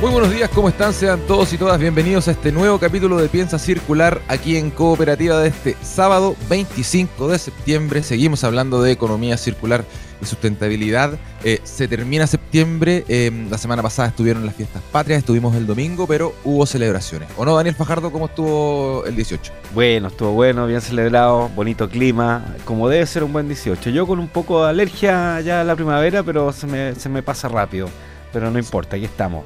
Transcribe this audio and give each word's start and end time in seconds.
Muy 0.00 0.12
buenos 0.12 0.30
días, 0.30 0.48
¿cómo 0.54 0.68
están? 0.68 0.92
Sean 0.94 1.18
todos 1.26 1.52
y 1.52 1.58
todas 1.58 1.80
bienvenidos 1.80 2.28
a 2.28 2.30
este 2.30 2.52
nuevo 2.52 2.78
capítulo 2.78 3.16
de 3.16 3.28
Piensa 3.28 3.58
Circular 3.58 4.22
aquí 4.28 4.56
en 4.56 4.70
Cooperativa 4.70 5.40
de 5.40 5.48
este 5.48 5.76
sábado 5.82 6.36
25 6.48 7.26
de 7.26 7.36
septiembre. 7.36 8.04
Seguimos 8.04 8.44
hablando 8.44 8.80
de 8.80 8.92
economía 8.92 9.36
circular 9.36 9.84
y 10.22 10.24
sustentabilidad. 10.24 11.18
Eh, 11.42 11.58
se 11.64 11.88
termina 11.88 12.28
septiembre, 12.28 13.04
em, 13.08 13.50
la 13.50 13.58
semana 13.58 13.82
pasada 13.82 14.06
estuvieron 14.06 14.46
las 14.46 14.54
fiestas 14.54 14.82
patrias, 14.92 15.18
estuvimos 15.18 15.56
el 15.56 15.66
domingo, 15.66 16.06
pero 16.06 16.32
hubo 16.44 16.64
celebraciones. 16.64 17.28
¿O 17.36 17.44
no, 17.44 17.56
Daniel 17.56 17.74
Fajardo, 17.74 18.12
cómo 18.12 18.26
estuvo 18.26 19.04
el 19.04 19.16
18? 19.16 19.52
Bueno, 19.74 20.08
estuvo 20.08 20.30
bueno, 20.30 20.68
bien 20.68 20.80
celebrado, 20.80 21.48
bonito 21.56 21.88
clima, 21.88 22.54
como 22.64 22.88
debe 22.88 23.04
ser 23.04 23.24
un 23.24 23.32
buen 23.32 23.48
18. 23.48 23.90
Yo 23.90 24.06
con 24.06 24.20
un 24.20 24.28
poco 24.28 24.62
de 24.62 24.70
alergia 24.70 25.40
ya 25.40 25.62
a 25.62 25.64
la 25.64 25.74
primavera, 25.74 26.22
pero 26.22 26.52
se 26.52 26.68
me, 26.68 26.94
se 26.94 27.08
me 27.08 27.24
pasa 27.24 27.48
rápido. 27.48 27.88
Pero 28.32 28.48
no 28.50 28.60
importa, 28.60 28.94
aquí 28.94 29.06
estamos 29.06 29.42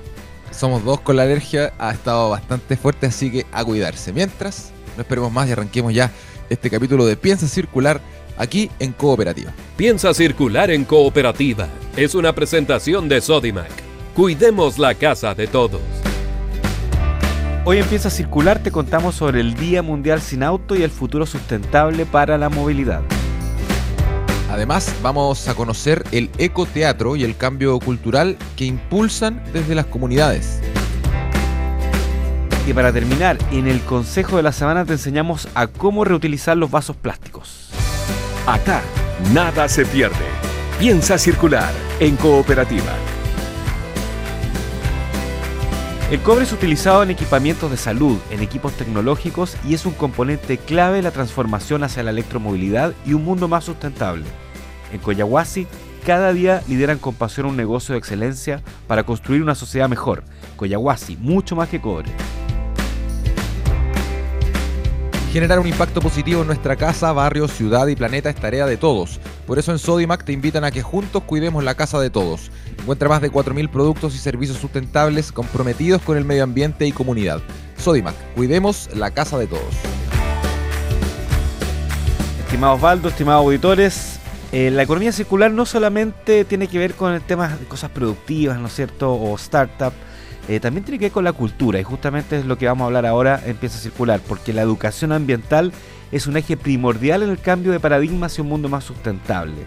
somos 0.52 0.84
dos 0.84 1.01
con 1.01 1.16
la 1.16 1.23
alergia, 1.23 1.73
ha 1.79 1.92
estado 1.92 2.30
bastante 2.30 2.77
fuerte, 2.77 3.06
así 3.06 3.30
que 3.30 3.47
a 3.52 3.65
cuidarse. 3.65 4.12
Mientras, 4.12 4.73
no 4.97 5.02
esperemos 5.02 5.33
más 5.33 5.48
y 5.48 5.52
arranquemos 5.52 5.93
ya 5.93 6.10
este 6.48 6.70
capítulo 6.70 7.06
de 7.06 7.16
Piensa 7.16 7.48
Circular 7.48 8.01
aquí 8.37 8.70
en 8.79 8.93
Cooperativa. 8.93 9.52
Piensa 9.77 10.15
Circular 10.15 10.70
en 10.70 10.84
Cooperativa 10.84 11.69
es 11.96 12.15
una 12.15 12.34
presentación 12.34 13.09
de 13.09 13.21
Sodimac. 13.21 13.71
Cuidemos 14.15 14.79
la 14.79 14.95
casa 14.95 15.35
de 15.35 15.46
todos. 15.46 15.80
Hoy 17.65 17.79
en 17.79 17.87
Piensa 17.87 18.10
Circular 18.10 18.62
te 18.62 18.73
contamos 18.73 19.15
sobre 19.15 19.40
el 19.40 19.55
Día 19.55 19.82
Mundial 19.82 20.21
sin 20.21 20.43
Auto 20.43 20.74
y 20.74 20.82
el 20.82 20.90
futuro 20.90 21.27
sustentable 21.27 22.07
para 22.07 22.37
la 22.38 22.49
movilidad. 22.49 23.02
Además, 24.53 24.95
vamos 25.03 25.49
a 25.49 25.55
conocer 25.55 26.05
el 26.13 26.29
ecoteatro 26.37 27.17
y 27.17 27.25
el 27.25 27.39
cambio 27.39 27.79
cultural 27.81 28.37
que 28.55 28.67
impulsan 28.67 29.43
desde 29.55 29.75
las 29.75 29.87
comunidades. 29.87 30.61
Y 32.67 32.75
para 32.75 32.93
terminar, 32.93 33.39
en 33.51 33.67
el 33.67 33.80
Consejo 33.80 34.37
de 34.37 34.43
la 34.43 34.53
Semana 34.53 34.85
te 34.85 34.93
enseñamos 34.93 35.49
a 35.55 35.69
cómo 35.69 36.05
reutilizar 36.05 36.55
los 36.59 36.71
vasos 36.71 36.97
plásticos. 36.97 37.71
Acá, 38.47 38.83
nada 39.33 39.71
se 39.71 39.87
pierde. 39.87 40.27
Piensa 40.79 41.17
circular 41.17 41.73
en 41.99 42.17
cooperativa. 42.17 42.93
El 46.13 46.21
cobre 46.21 46.45
es 46.45 46.52
utilizado 46.52 47.02
en 47.02 47.10
equipamientos 47.10 47.71
de 47.71 47.79
salud, 47.79 48.18
en 48.30 48.43
equipos 48.43 48.74
tecnológicos 48.74 49.57
y 49.66 49.73
es 49.73 49.87
un 49.87 49.95
componente 49.95 50.59
clave 50.59 50.99
en 50.99 51.05
la 51.05 51.10
transformación 51.10 51.85
hacia 51.85 52.02
la 52.02 52.10
electromovilidad 52.10 52.93
y 53.07 53.15
un 53.15 53.24
mundo 53.24 53.49
más 53.49 53.65
sustentable. 53.65 54.27
En 54.93 54.99
Coyahuasi, 54.99 55.66
cada 56.05 56.35
día 56.35 56.63
lideran 56.68 56.99
con 56.99 57.15
pasión 57.15 57.46
un 57.46 57.57
negocio 57.57 57.95
de 57.95 57.99
excelencia 57.99 58.60
para 58.87 59.05
construir 59.05 59.40
una 59.43 59.55
sociedad 59.55 59.88
mejor. 59.88 60.23
Coyahuasi, 60.57 61.16
mucho 61.16 61.57
más 61.57 61.71
que 61.71 61.80
cobre. 61.80 62.10
Generar 65.33 65.60
un 65.60 65.66
impacto 65.66 66.03
positivo 66.03 66.43
en 66.43 66.47
nuestra 66.49 66.77
casa, 66.77 67.10
barrio, 67.12 67.49
ciudad 67.49 67.87
y 67.87 67.97
planeta 67.97 68.28
es 68.28 68.37
tarea 68.37 68.66
de 68.66 68.77
todos. 68.77 69.19
Por 69.47 69.59
eso 69.59 69.72
en 69.72 69.78
Sodimac 69.78 70.25
te 70.25 70.32
invitan 70.32 70.65
a 70.65 70.71
que 70.71 70.82
juntos 70.82 71.22
cuidemos 71.25 71.65
la 71.65 71.75
casa 71.75 72.00
de 72.00 72.10
todos. 72.10 72.50
Encuentra 72.78 73.09
más 73.09 73.21
de 73.21 73.31
4.000 73.31 73.69
productos 73.71 74.15
y 74.15 74.19
servicios 74.19 74.59
sustentables 74.59 75.32
comprometidos 75.32 76.03
con 76.03 76.16
el 76.16 76.25
medio 76.25 76.44
ambiente 76.44 76.87
y 76.87 76.93
comunidad. 76.93 77.41
Sodimac, 77.77 78.15
cuidemos 78.34 78.89
la 78.94 79.11
casa 79.11 79.39
de 79.39 79.47
todos. 79.49 79.75
Estimados 82.44 82.78
Osvaldo, 82.78 83.09
estimados 83.09 83.44
auditores, 83.44 84.19
eh, 84.53 84.71
la 84.71 84.83
economía 84.83 85.12
circular 85.12 85.50
no 85.50 85.65
solamente 85.65 86.44
tiene 86.44 86.69
que 86.69 86.78
ver 86.78 86.94
con 86.94 87.15
el 87.15 87.22
tema 87.22 87.49
de 87.49 87.65
cosas 87.65 87.91
productivas, 87.91 88.59
¿no 88.59 88.67
es 88.67 88.75
cierto? 88.75 89.12
O 89.12 89.34
startup 89.37 89.94
eh, 90.49 90.61
también 90.61 90.84
tiene 90.84 90.99
que 90.99 91.06
ver 91.06 91.12
con 91.12 91.25
la 91.25 91.33
cultura 91.33 91.81
y 91.81 91.84
justamente 91.84 92.38
es 92.38 92.44
lo 92.44 92.59
que 92.59 92.67
vamos 92.67 92.83
a 92.83 92.87
hablar 92.87 93.06
ahora 93.06 93.41
en 93.47 93.56
Piensa 93.56 93.78
Circular, 93.78 94.21
porque 94.27 94.53
la 94.53 94.62
educación 94.62 95.12
ambiental 95.12 95.72
es 96.12 96.27
un 96.27 96.37
eje 96.37 96.56
primordial 96.56 97.23
en 97.23 97.31
el 97.31 97.41
cambio 97.41 97.73
de 97.73 97.81
paradigma 97.81 98.27
hacia 98.27 98.43
un 98.43 98.50
mundo 98.50 98.69
más 98.69 98.84
sustentable. 98.84 99.65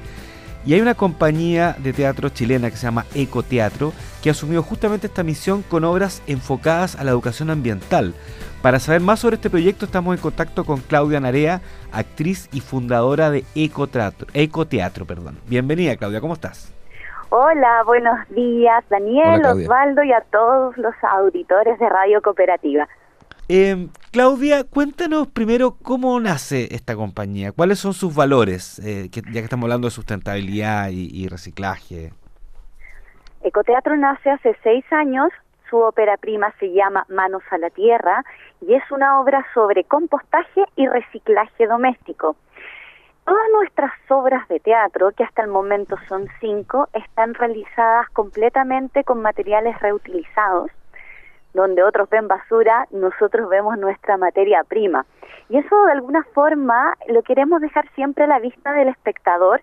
Y 0.66 0.74
hay 0.74 0.82
una 0.82 0.96
compañía 0.96 1.76
de 1.78 1.94
teatro 1.94 2.30
chilena 2.30 2.72
que 2.72 2.78
se 2.78 2.88
llama 2.88 3.06
Ecoteatro 3.14 3.94
que 4.24 4.30
ha 4.30 4.32
asumido 4.32 4.64
justamente 4.64 5.08
esta 5.08 5.22
misión 5.22 5.62
con 5.62 5.84
obras 5.84 6.24
enfocadas 6.26 6.96
a 6.96 7.04
la 7.04 7.12
educación 7.12 7.52
ambiental. 7.52 8.16
Para 8.64 8.80
saber 8.80 9.02
más 9.02 9.20
sobre 9.20 9.36
este 9.36 9.52
proyecto 9.52 9.86
estamos 9.86 10.16
en 10.16 10.22
contacto 10.22 10.64
con 10.64 10.80
Claudia 10.82 11.20
Narea, 11.20 11.62
actriz 11.92 12.50
y 12.52 12.62
fundadora 12.62 13.30
de 13.30 13.44
Ecoteatro. 13.54 14.28
Ecoteatro 14.34 15.06
perdón. 15.06 15.38
Bienvenida 15.48 15.96
Claudia, 15.98 16.20
¿cómo 16.20 16.34
estás? 16.34 16.74
Hola, 17.30 17.84
buenos 17.86 18.18
días 18.30 18.84
Daniel, 18.90 19.46
Osvaldo 19.46 20.04
y 20.04 20.14
a 20.14 20.22
todos 20.32 20.76
los 20.78 20.96
auditores 21.04 21.78
de 21.78 21.90
Radio 21.90 22.22
Cooperativa. 22.24 22.88
Eh, 23.48 23.90
Claudia, 24.12 24.64
cuéntanos 24.64 25.28
primero 25.28 25.78
cómo 25.84 26.20
nace 26.20 26.74
esta 26.74 26.96
compañía, 26.96 27.52
cuáles 27.52 27.78
son 27.78 27.94
sus 27.94 28.16
valores, 28.16 28.80
eh, 28.80 29.10
ya 29.12 29.22
que 29.22 29.40
estamos 29.40 29.66
hablando 29.66 29.86
de 29.86 29.92
sustentabilidad 29.92 30.90
y, 30.90 31.28
reciclaje. 31.28 32.12
Ecoteatro 33.44 33.96
nace 33.98 34.32
hace 34.32 34.58
seis 34.64 34.84
años, 34.92 35.30
su 35.70 35.78
ópera 35.78 36.18
prima 36.18 36.52
se 36.60 36.74
llama 36.74 37.06
Manos 37.08 37.44
a 37.52 37.60
la 37.60 37.70
Tierra 37.70 38.24
y 38.62 38.74
es 38.74 38.84
una 38.90 39.20
obra 39.20 39.46
sobre 39.54 39.84
compostaje 39.84 40.64
y 40.76 40.88
reciclaje 40.88 41.68
doméstico. 41.68 42.36
Todas 43.26 43.46
nuestras 43.54 43.92
obras 44.10 44.48
de 44.48 44.60
teatro, 44.60 45.12
que 45.12 45.24
hasta 45.24 45.44
el 45.44 45.50
momento 45.50 45.98
son 46.08 46.28
cinco, 46.40 46.90
están 46.94 47.36
realizadas 47.36 48.10
completamente 48.10 49.04
con 49.04 49.22
materiales 49.22 49.80
reutilizados. 49.80 50.72
Donde 51.56 51.84
otros 51.84 52.10
ven 52.10 52.28
basura, 52.28 52.86
nosotros 52.92 53.48
vemos 53.48 53.78
nuestra 53.78 54.18
materia 54.18 54.62
prima. 54.66 55.06
Y 55.48 55.58
eso 55.58 55.86
de 55.86 55.94
alguna 55.94 56.22
forma 56.34 56.94
lo 57.08 57.24
queremos 57.24 57.62
dejar 57.62 57.90
siempre 57.96 58.26
a 58.26 58.28
la 58.28 58.40
vista 58.40 58.74
del 58.74 58.90
espectador 58.90 59.62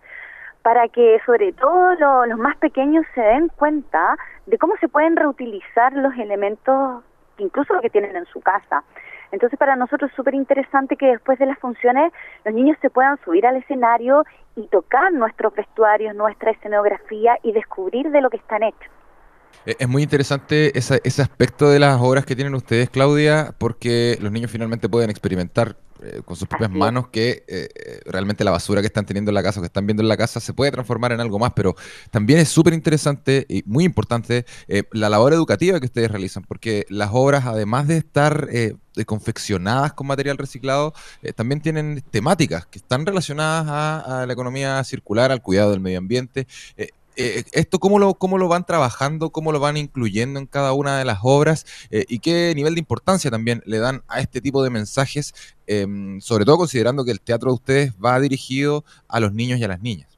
para 0.62 0.88
que 0.88 1.20
sobre 1.26 1.52
todo 1.52 2.24
los 2.24 2.38
más 2.38 2.56
pequeños 2.56 3.04
se 3.14 3.20
den 3.20 3.48
cuenta 3.48 4.16
de 4.46 4.56
cómo 4.56 4.74
se 4.80 4.88
pueden 4.88 5.16
reutilizar 5.16 5.92
los 5.92 6.16
elementos, 6.16 7.04
incluso 7.36 7.74
lo 7.74 7.82
que 7.82 7.90
tienen 7.90 8.16
en 8.16 8.24
su 8.24 8.40
casa. 8.40 8.84
Entonces 9.30 9.58
para 9.58 9.76
nosotros 9.76 10.10
es 10.10 10.16
súper 10.16 10.34
interesante 10.34 10.96
que 10.96 11.08
después 11.08 11.38
de 11.38 11.44
las 11.44 11.58
funciones 11.58 12.10
los 12.46 12.54
niños 12.54 12.78
se 12.80 12.88
puedan 12.88 13.18
subir 13.22 13.46
al 13.46 13.56
escenario 13.56 14.24
y 14.56 14.66
tocar 14.68 15.12
nuestros 15.12 15.54
vestuarios, 15.54 16.16
nuestra 16.16 16.52
escenografía 16.52 17.36
y 17.42 17.52
descubrir 17.52 18.10
de 18.10 18.22
lo 18.22 18.30
que 18.30 18.38
están 18.38 18.62
hechos. 18.62 19.01
Eh, 19.66 19.76
es 19.78 19.88
muy 19.88 20.02
interesante 20.02 20.76
ese 20.76 21.22
aspecto 21.22 21.68
de 21.70 21.78
las 21.78 22.00
obras 22.00 22.24
que 22.24 22.34
tienen 22.34 22.54
ustedes, 22.54 22.90
Claudia, 22.90 23.54
porque 23.58 24.18
los 24.20 24.32
niños 24.32 24.50
finalmente 24.50 24.88
pueden 24.88 25.10
experimentar 25.10 25.76
eh, 26.02 26.20
con 26.24 26.34
sus 26.34 26.48
propias 26.48 26.72
manos 26.72 27.08
que 27.08 27.44
eh, 27.46 27.68
realmente 28.06 28.42
la 28.42 28.50
basura 28.50 28.80
que 28.80 28.88
están 28.88 29.06
teniendo 29.06 29.30
en 29.30 29.36
la 29.36 29.42
casa 29.42 29.60
o 29.60 29.62
que 29.62 29.68
están 29.68 29.86
viendo 29.86 30.02
en 30.02 30.08
la 30.08 30.16
casa 30.16 30.40
se 30.40 30.52
puede 30.52 30.72
transformar 30.72 31.12
en 31.12 31.20
algo 31.20 31.38
más, 31.38 31.52
pero 31.54 31.76
también 32.10 32.40
es 32.40 32.48
súper 32.48 32.72
interesante 32.72 33.46
y 33.48 33.62
muy 33.66 33.84
importante 33.84 34.44
la 34.90 35.08
labor 35.08 35.32
educativa 35.32 35.78
que 35.78 35.86
ustedes 35.86 36.10
realizan, 36.10 36.42
porque 36.42 36.86
las 36.88 37.10
obras, 37.12 37.46
además 37.46 37.86
de 37.86 37.98
estar 37.98 38.48
confeccionadas 39.06 39.92
con 39.92 40.08
material 40.08 40.38
reciclado, 40.38 40.92
también 41.36 41.60
tienen 41.60 42.02
temáticas 42.10 42.66
que 42.66 42.78
están 42.78 43.06
relacionadas 43.06 43.68
a, 43.68 44.22
a, 44.22 44.26
la 44.26 44.32
economía 44.32 44.82
circular, 44.82 45.30
al 45.30 45.40
cuidado 45.40 45.70
del 45.70 45.80
medio 45.80 45.98
ambiente. 45.98 46.48
Eh, 46.76 46.88
esto 47.16 47.78
cómo 47.78 47.98
lo, 47.98 48.14
cómo 48.14 48.38
lo 48.38 48.48
van 48.48 48.64
trabajando, 48.64 49.30
cómo 49.30 49.52
lo 49.52 49.60
van 49.60 49.76
incluyendo 49.76 50.38
en 50.38 50.46
cada 50.46 50.72
una 50.72 50.98
de 50.98 51.04
las 51.04 51.18
obras 51.22 51.88
eh, 51.90 52.04
y 52.08 52.20
qué 52.20 52.52
nivel 52.54 52.74
de 52.74 52.80
importancia 52.80 53.30
también 53.30 53.62
le 53.66 53.78
dan 53.78 54.02
a 54.08 54.20
este 54.20 54.40
tipo 54.40 54.62
de 54.62 54.70
mensajes, 54.70 55.56
em, 55.66 56.20
sobre 56.20 56.44
todo 56.44 56.56
considerando 56.58 57.04
que 57.04 57.10
el 57.10 57.20
teatro 57.20 57.50
de 57.50 57.54
ustedes 57.54 57.92
va 58.02 58.18
dirigido 58.20 58.84
a 59.08 59.20
los 59.20 59.32
niños 59.32 59.58
y 59.58 59.64
a 59.64 59.68
las 59.68 59.80
niñas. 59.80 60.08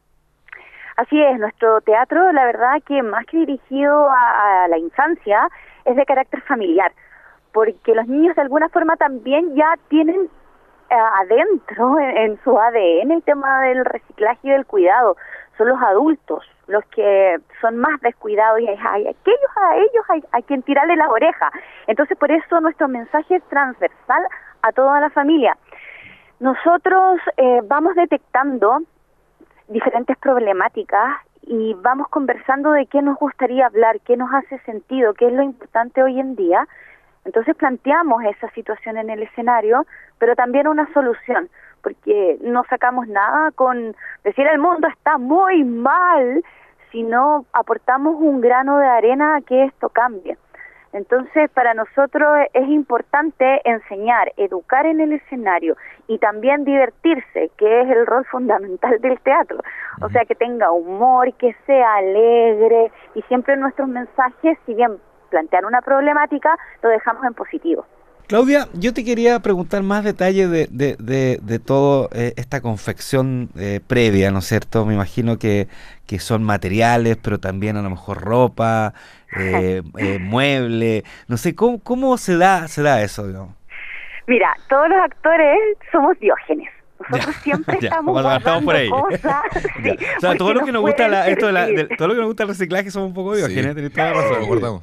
Así 0.97 1.21
es, 1.21 1.39
nuestro 1.41 1.81
teatro, 1.81 2.31
la 2.33 2.45
verdad 2.45 2.81
que 2.87 3.03
más 3.03 3.27
que 3.27 3.39
dirigido 3.39 4.09
a, 4.09 4.69
la 4.69 4.79
infancia, 4.79 5.49
es 5.85 5.97
de 5.97 6.07
carácter 6.07 6.41
familiar, 6.43 6.93
porque 7.53 7.95
los 7.95 8.07
niños 8.07 8.37
de 8.37 8.43
alguna 8.43 8.69
forma 8.69 8.97
también 8.97 9.57
ya 9.57 9.75
tienen 9.89 10.29
eh, 10.91 10.95
adentro 11.21 11.99
en, 11.99 12.39
su 12.45 12.57
ADN 12.57 13.11
el 13.11 13.23
tema 13.25 13.63
del 13.63 13.85
reciclaje 13.85 14.41
y 14.45 14.51
del 14.51 14.67
cuidado. 14.67 15.17
Son 15.59 15.69
los 15.69 15.83
adultos 15.83 16.45
los 16.67 16.85
que 16.87 17.39
son 17.61 17.79
más 17.79 18.01
descuidados 18.01 18.61
y 18.61 18.69
hay, 18.69 19.07
aquellos 19.07 19.57
a 19.57 19.77
ellos 19.77 20.05
hay, 20.09 20.25
hay 20.33 20.43
quien 20.45 20.63
tirarle 20.63 20.97
las 20.97 21.09
orejas. 21.09 21.53
Entonces, 21.87 22.17
por 22.19 22.31
eso 22.31 22.61
nuestro 22.61 22.89
mensaje 22.89 23.37
es 23.37 23.43
transversal 23.49 24.23
a 24.63 24.73
toda 24.73 25.01
la 25.01 25.11
familia. 25.11 25.57
Nosotros 26.41 27.21
eh, 27.37 27.61
vamos 27.65 27.95
detectando 27.95 28.83
diferentes 29.69 30.17
problemáticas 30.19 31.21
y 31.43 31.75
vamos 31.75 32.09
conversando 32.09 32.73
de 32.73 32.87
qué 32.87 33.03
nos 33.03 33.19
gustaría 33.19 33.67
hablar, 33.67 34.01
qué 34.01 34.17
nos 34.17 34.33
hace 34.33 34.59
sentido, 34.61 35.15
qué 35.15 35.27
es 35.27 35.33
lo 35.33 35.43
importante 35.43 36.03
hoy 36.03 36.19
en 36.19 36.35
día. 36.37 36.67
Entonces 37.25 37.57
planteamos 37.57 38.23
esa 38.25 38.49
situación 38.51 38.97
en 38.99 39.11
el 39.11 39.23
escenario, 39.23 39.87
pero 40.19 40.37
también 40.37 40.69
una 40.69 40.93
solución, 40.93 41.49
porque 41.83 42.39
no 42.43 42.65
sacamos 42.69 43.09
nada 43.09 43.51
con 43.53 43.95
decir 44.25 44.47
el 44.47 44.59
mundo 44.59 44.89
está 44.89 45.19
muy 45.19 45.65
mal, 45.65 46.43
sino 46.93 47.45
aportamos 47.53 48.15
un 48.19 48.41
grano 48.41 48.79
de 48.79 48.87
arena 48.87 49.37
a 49.37 49.41
que 49.41 49.65
esto 49.65 49.89
cambie. 49.89 50.37
Entonces, 50.93 51.51
para 51.51 51.75
nosotros 51.75 52.47
es 52.53 52.69
importante 52.69 53.61
enseñar, 53.69 54.33
educar 54.37 54.87
en 54.87 55.01
el 55.01 55.13
escenario 55.13 55.77
y 56.07 56.19
también 56.19 56.65
divertirse, 56.65 57.51
que 57.57 57.81
es 57.81 57.91
el 57.91 58.07
rol 58.07 58.25
fundamental 58.27 59.01
del 59.01 59.19
teatro. 59.19 59.59
O 60.03 60.09
sea, 60.11 60.25
que 60.25 60.37
tenga 60.37 60.71
humor, 60.71 61.35
que 61.35 61.57
sea 61.67 61.97
alegre 61.97 62.93
y 63.17 63.23
siempre 63.23 63.57
nuestros 63.57 63.89
mensajes, 63.89 64.57
si 64.67 64.75
bien 64.75 64.99
plantean 65.35 65.65
una 65.65 65.83
problemática, 65.83 66.57
lo 66.81 66.89
dejamos 66.91 67.25
en 67.25 67.35
positivo. 67.35 67.85
Claudia, 68.29 68.69
yo 68.73 68.95
te 68.95 69.05
quería 69.05 69.41
preguntar 69.41 69.83
más 69.83 70.05
detalles 70.05 70.49
de, 70.49 70.69
de, 70.71 70.97
de, 70.99 71.41
de 71.43 71.59
toda 71.59 72.09
eh, 72.13 72.33
esta 72.37 72.63
confección 72.63 73.51
eh, 73.59 73.81
previa, 73.87 74.31
¿no 74.31 74.39
es 74.39 74.47
cierto? 74.47 74.87
Me 74.87 74.95
imagino 74.95 75.39
que, 75.39 75.67
que, 76.07 76.19
son 76.21 76.45
materiales, 76.45 77.19
pero 77.23 77.39
también 77.39 77.77
a 77.77 77.83
lo 77.83 77.91
mejor 77.91 78.23
ropa, 78.23 78.95
eh, 79.39 79.83
eh, 79.99 80.19
mueble, 80.21 81.03
no 81.29 81.37
sé, 81.37 81.55
¿cómo, 81.55 81.81
cómo 81.83 82.17
se, 82.17 82.39
da, 82.39 82.69
se 82.69 82.83
da 82.83 83.03
eso? 83.03 83.27
Digamos? 83.27 83.57
Mira, 84.27 84.55
todos 84.69 84.89
los 84.89 84.99
actores 84.99 85.59
somos 85.93 86.19
diógenes. 86.21 86.71
Nosotros 87.11 87.37
siempre 87.37 87.79
ya, 87.81 87.89
estamos 87.89 88.65
por 88.65 88.75
ahí. 88.75 88.89
cosas. 88.91 89.43
sí, 89.83 89.97
o 90.17 90.21
sea, 90.21 90.37
todo 90.37 90.55
lo 90.55 90.65
que 90.65 90.73
nos 90.73 90.83
gusta 90.83 91.09
la, 91.09 91.29
esto 91.29 91.47
de 91.47 91.53
la, 91.53 91.67
de- 91.67 91.85
todo 91.97 92.09
lo 92.09 92.15
que 92.15 92.21
nos 92.21 92.27
gusta 92.29 92.43
el 92.45 92.49
reciclaje 92.51 92.91
somos 92.91 93.09
un 93.09 93.15
poco 93.15 93.35
Sí. 93.35 93.55
tenés 93.55 93.93
toda 93.93 94.11
la 94.11 94.13
razón. 94.15 94.81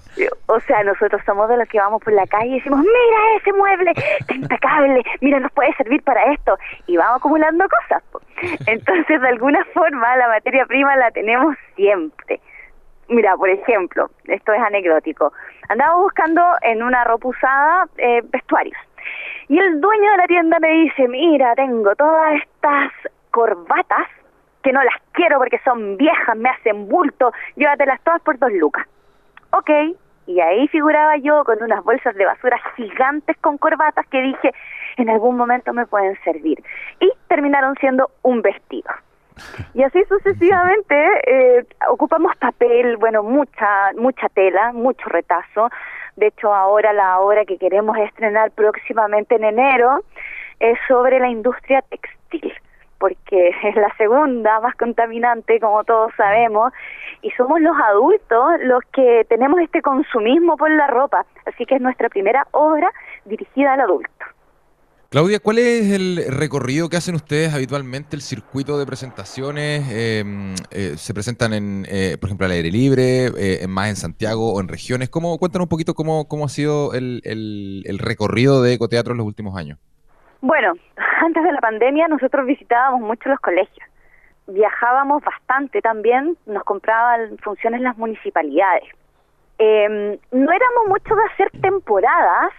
O 0.47 0.59
sea, 0.61 0.83
nosotros 0.83 1.21
somos 1.25 1.47
de 1.49 1.57
los 1.57 1.67
que 1.69 1.79
vamos 1.79 2.01
por 2.03 2.11
la 2.13 2.27
calle 2.27 2.47
y 2.47 2.55
decimos, 2.55 2.79
mira 2.79 3.37
ese 3.39 3.53
mueble, 3.53 3.91
está 4.19 4.33
impecable, 4.35 5.01
mira, 5.21 5.39
nos 5.39 5.51
puede 5.53 5.73
servir 5.75 6.03
para 6.03 6.23
esto. 6.33 6.57
Y 6.87 6.97
vamos 6.97 7.17
acumulando 7.19 7.65
cosas. 7.69 8.03
po. 8.11 8.21
Entonces, 8.65 9.21
de 9.21 9.27
alguna 9.29 9.63
forma, 9.73 10.15
la 10.17 10.27
materia 10.27 10.65
prima 10.65 10.95
la 10.97 11.09
tenemos 11.11 11.55
siempre. 11.75 12.41
Mira, 13.07 13.35
por 13.37 13.49
ejemplo, 13.49 14.09
esto 14.25 14.53
es 14.53 14.61
anecdótico. 14.61 15.31
Andaba 15.69 15.95
buscando 15.95 16.41
en 16.61 16.83
una 16.83 17.03
ropa 17.05 17.27
usada 17.29 17.85
eh, 17.97 18.21
vestuarios. 18.31 18.77
Y 19.51 19.59
el 19.59 19.81
dueño 19.81 20.11
de 20.11 20.17
la 20.17 20.27
tienda 20.27 20.59
me 20.61 20.69
dice, 20.69 21.09
mira, 21.09 21.53
tengo 21.55 21.93
todas 21.97 22.41
estas 22.41 22.93
corbatas 23.31 24.07
que 24.63 24.71
no 24.71 24.81
las 24.81 24.95
quiero 25.11 25.39
porque 25.39 25.59
son 25.65 25.97
viejas, 25.97 26.37
me 26.37 26.47
hacen 26.47 26.87
bulto, 26.87 27.33
llévatelas 27.57 27.99
todas 28.01 28.21
por 28.21 28.39
dos 28.39 28.53
lucas. 28.53 28.87
Ok, 29.51 29.69
y 30.27 30.39
ahí 30.39 30.69
figuraba 30.69 31.17
yo 31.17 31.43
con 31.43 31.61
unas 31.61 31.83
bolsas 31.83 32.15
de 32.15 32.25
basura 32.25 32.61
gigantes 32.77 33.35
con 33.41 33.57
corbatas 33.57 34.07
que 34.07 34.21
dije, 34.21 34.53
en 34.95 35.09
algún 35.09 35.35
momento 35.35 35.73
me 35.73 35.85
pueden 35.85 36.17
servir. 36.23 36.63
Y 37.01 37.11
terminaron 37.27 37.75
siendo 37.75 38.09
un 38.21 38.41
vestido. 38.41 38.89
Y 39.73 39.83
así 39.83 40.01
sucesivamente 40.05 40.95
eh, 41.27 41.65
ocupamos 41.89 42.37
papel, 42.37 42.95
bueno, 42.95 43.21
mucha 43.21 43.91
mucha 43.97 44.29
tela, 44.29 44.71
mucho 44.71 45.09
retazo. 45.09 45.69
De 46.15 46.27
hecho, 46.27 46.53
ahora 46.53 46.93
la 46.93 47.19
obra 47.19 47.45
que 47.45 47.57
queremos 47.57 47.97
estrenar 47.97 48.51
próximamente 48.51 49.35
en 49.35 49.43
enero 49.43 50.03
es 50.59 50.77
sobre 50.87 51.19
la 51.19 51.29
industria 51.29 51.81
textil, 51.83 52.53
porque 52.99 53.49
es 53.63 53.75
la 53.75 53.93
segunda 53.97 54.59
más 54.59 54.75
contaminante, 54.75 55.59
como 55.59 55.83
todos 55.83 56.11
sabemos, 56.15 56.73
y 57.21 57.31
somos 57.31 57.59
los 57.61 57.75
adultos 57.77 58.51
los 58.61 58.83
que 58.93 59.25
tenemos 59.29 59.59
este 59.59 59.81
consumismo 59.81 60.57
por 60.57 60.69
la 60.71 60.87
ropa. 60.87 61.25
Así 61.45 61.65
que 61.65 61.75
es 61.75 61.81
nuestra 61.81 62.09
primera 62.09 62.45
obra 62.51 62.91
dirigida 63.25 63.73
al 63.73 63.81
adulto. 63.81 64.25
Claudia, 65.11 65.41
¿cuál 65.41 65.57
es 65.57 65.91
el 65.91 66.23
recorrido 66.29 66.87
que 66.87 66.95
hacen 66.95 67.15
ustedes 67.15 67.53
habitualmente, 67.53 68.15
el 68.15 68.21
circuito 68.21 68.79
de 68.79 68.85
presentaciones? 68.85 69.83
Eh, 69.91 70.23
eh, 70.71 70.93
¿Se 70.95 71.13
presentan, 71.13 71.51
en, 71.51 71.85
eh, 71.89 72.15
por 72.17 72.29
ejemplo, 72.29 72.45
al 72.45 72.53
aire 72.53 72.71
libre, 72.71 73.25
eh, 73.37 73.67
más 73.67 73.89
en 73.89 73.97
Santiago 73.97 74.53
o 74.53 74.61
en 74.61 74.69
regiones? 74.69 75.09
¿Cómo, 75.09 75.37
cuéntanos 75.37 75.65
un 75.65 75.69
poquito 75.69 75.95
cómo, 75.95 76.29
cómo 76.29 76.45
ha 76.45 76.47
sido 76.47 76.93
el, 76.93 77.21
el- 77.25 77.99
recorrido 77.99 78.61
de 78.63 78.75
Ecoteatro 78.75 79.11
en 79.11 79.17
los 79.17 79.27
últimos 79.27 79.57
años. 79.57 79.77
Bueno, 80.39 80.71
antes 81.25 81.43
de 81.43 81.51
la 81.51 81.59
pandemia 81.59 82.07
nosotros 82.07 82.45
visitábamos 82.45 83.01
mucho 83.01 83.27
los 83.27 83.39
colegios. 83.41 83.85
Viajábamos 84.47 85.21
bastante 85.25 85.81
también, 85.81 86.37
nos 86.45 86.63
compraban 86.63 87.37
funciones 87.43 87.81
las 87.81 87.97
municipalidades. 87.97 88.85
Eh, 89.59 90.17
no 90.31 90.51
éramos 90.53 90.87
mucho 90.87 91.15
de 91.15 91.21
hacer 91.33 91.51
temporadas 91.61 92.53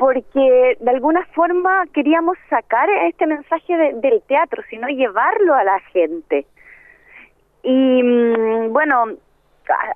porque 0.00 0.78
de 0.80 0.90
alguna 0.90 1.26
forma 1.34 1.84
queríamos 1.92 2.38
sacar 2.48 2.88
este 3.06 3.26
mensaje 3.26 3.76
de- 3.76 3.92
del 4.00 4.22
teatro, 4.22 4.62
sino 4.70 4.88
llevarlo 4.88 5.54
a 5.54 5.62
la 5.62 5.78
gente. 5.92 6.46
Y 7.62 8.02
mm, 8.02 8.72
bueno, 8.72 9.04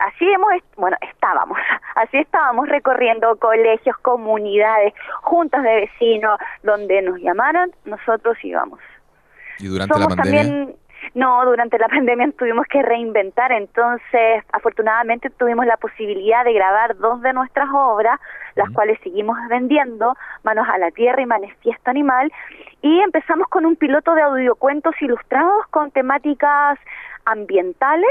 así 0.01 0.31
hemos, 0.31 0.53
bueno, 0.77 0.99
estábamos, 1.11 1.57
así 1.95 2.19
estábamos 2.19 2.69
recorriendo 2.69 3.35
colegios, 3.37 3.97
comunidades, 4.03 4.93
juntas 5.23 5.63
de 5.63 5.75
vecinos, 5.75 6.39
donde 6.63 7.01
nos 7.01 7.19
llamaran, 7.21 7.71
nosotros 7.87 8.37
íbamos. 8.45 8.81
Y 9.59 9.69
durante 9.69 9.99
la 9.99 10.07
pandemia, 10.09 10.43
también, 10.43 10.77
no, 11.15 11.45
durante 11.45 11.79
la 11.79 11.89
pandemia 11.95 12.31
tuvimos 12.39 12.67
que 12.67 12.83
reinventar, 12.83 13.53
entonces 13.53 14.45
afortunadamente 14.53 15.31
tuvimos 15.31 15.67
la 15.67 15.77
posibilidad 15.77 16.45
de 16.45 16.53
grabar 16.53 16.97
dos 16.97 17.21
de 17.23 17.33
nuestras 17.33 17.69
obras, 17.73 18.19
las 18.55 18.71
cuales 18.71 18.99
seguimos 19.03 19.37
vendiendo, 19.49 20.17
Manos 20.43 20.67
a 20.69 20.79
la 20.79 20.91
Tierra 20.91 21.21
y 21.23 21.27
Manifiesto 21.27 21.91
Animal, 21.91 22.33
y 22.83 23.01
empezamos 23.01 23.49
con 23.49 23.67
un 23.67 23.77
piloto 23.77 24.15
de 24.15 24.23
audiocuentos 24.23 24.95
ilustrados 25.01 25.67
con 25.71 25.91
temáticas 25.91 26.79
ambientales 27.25 28.11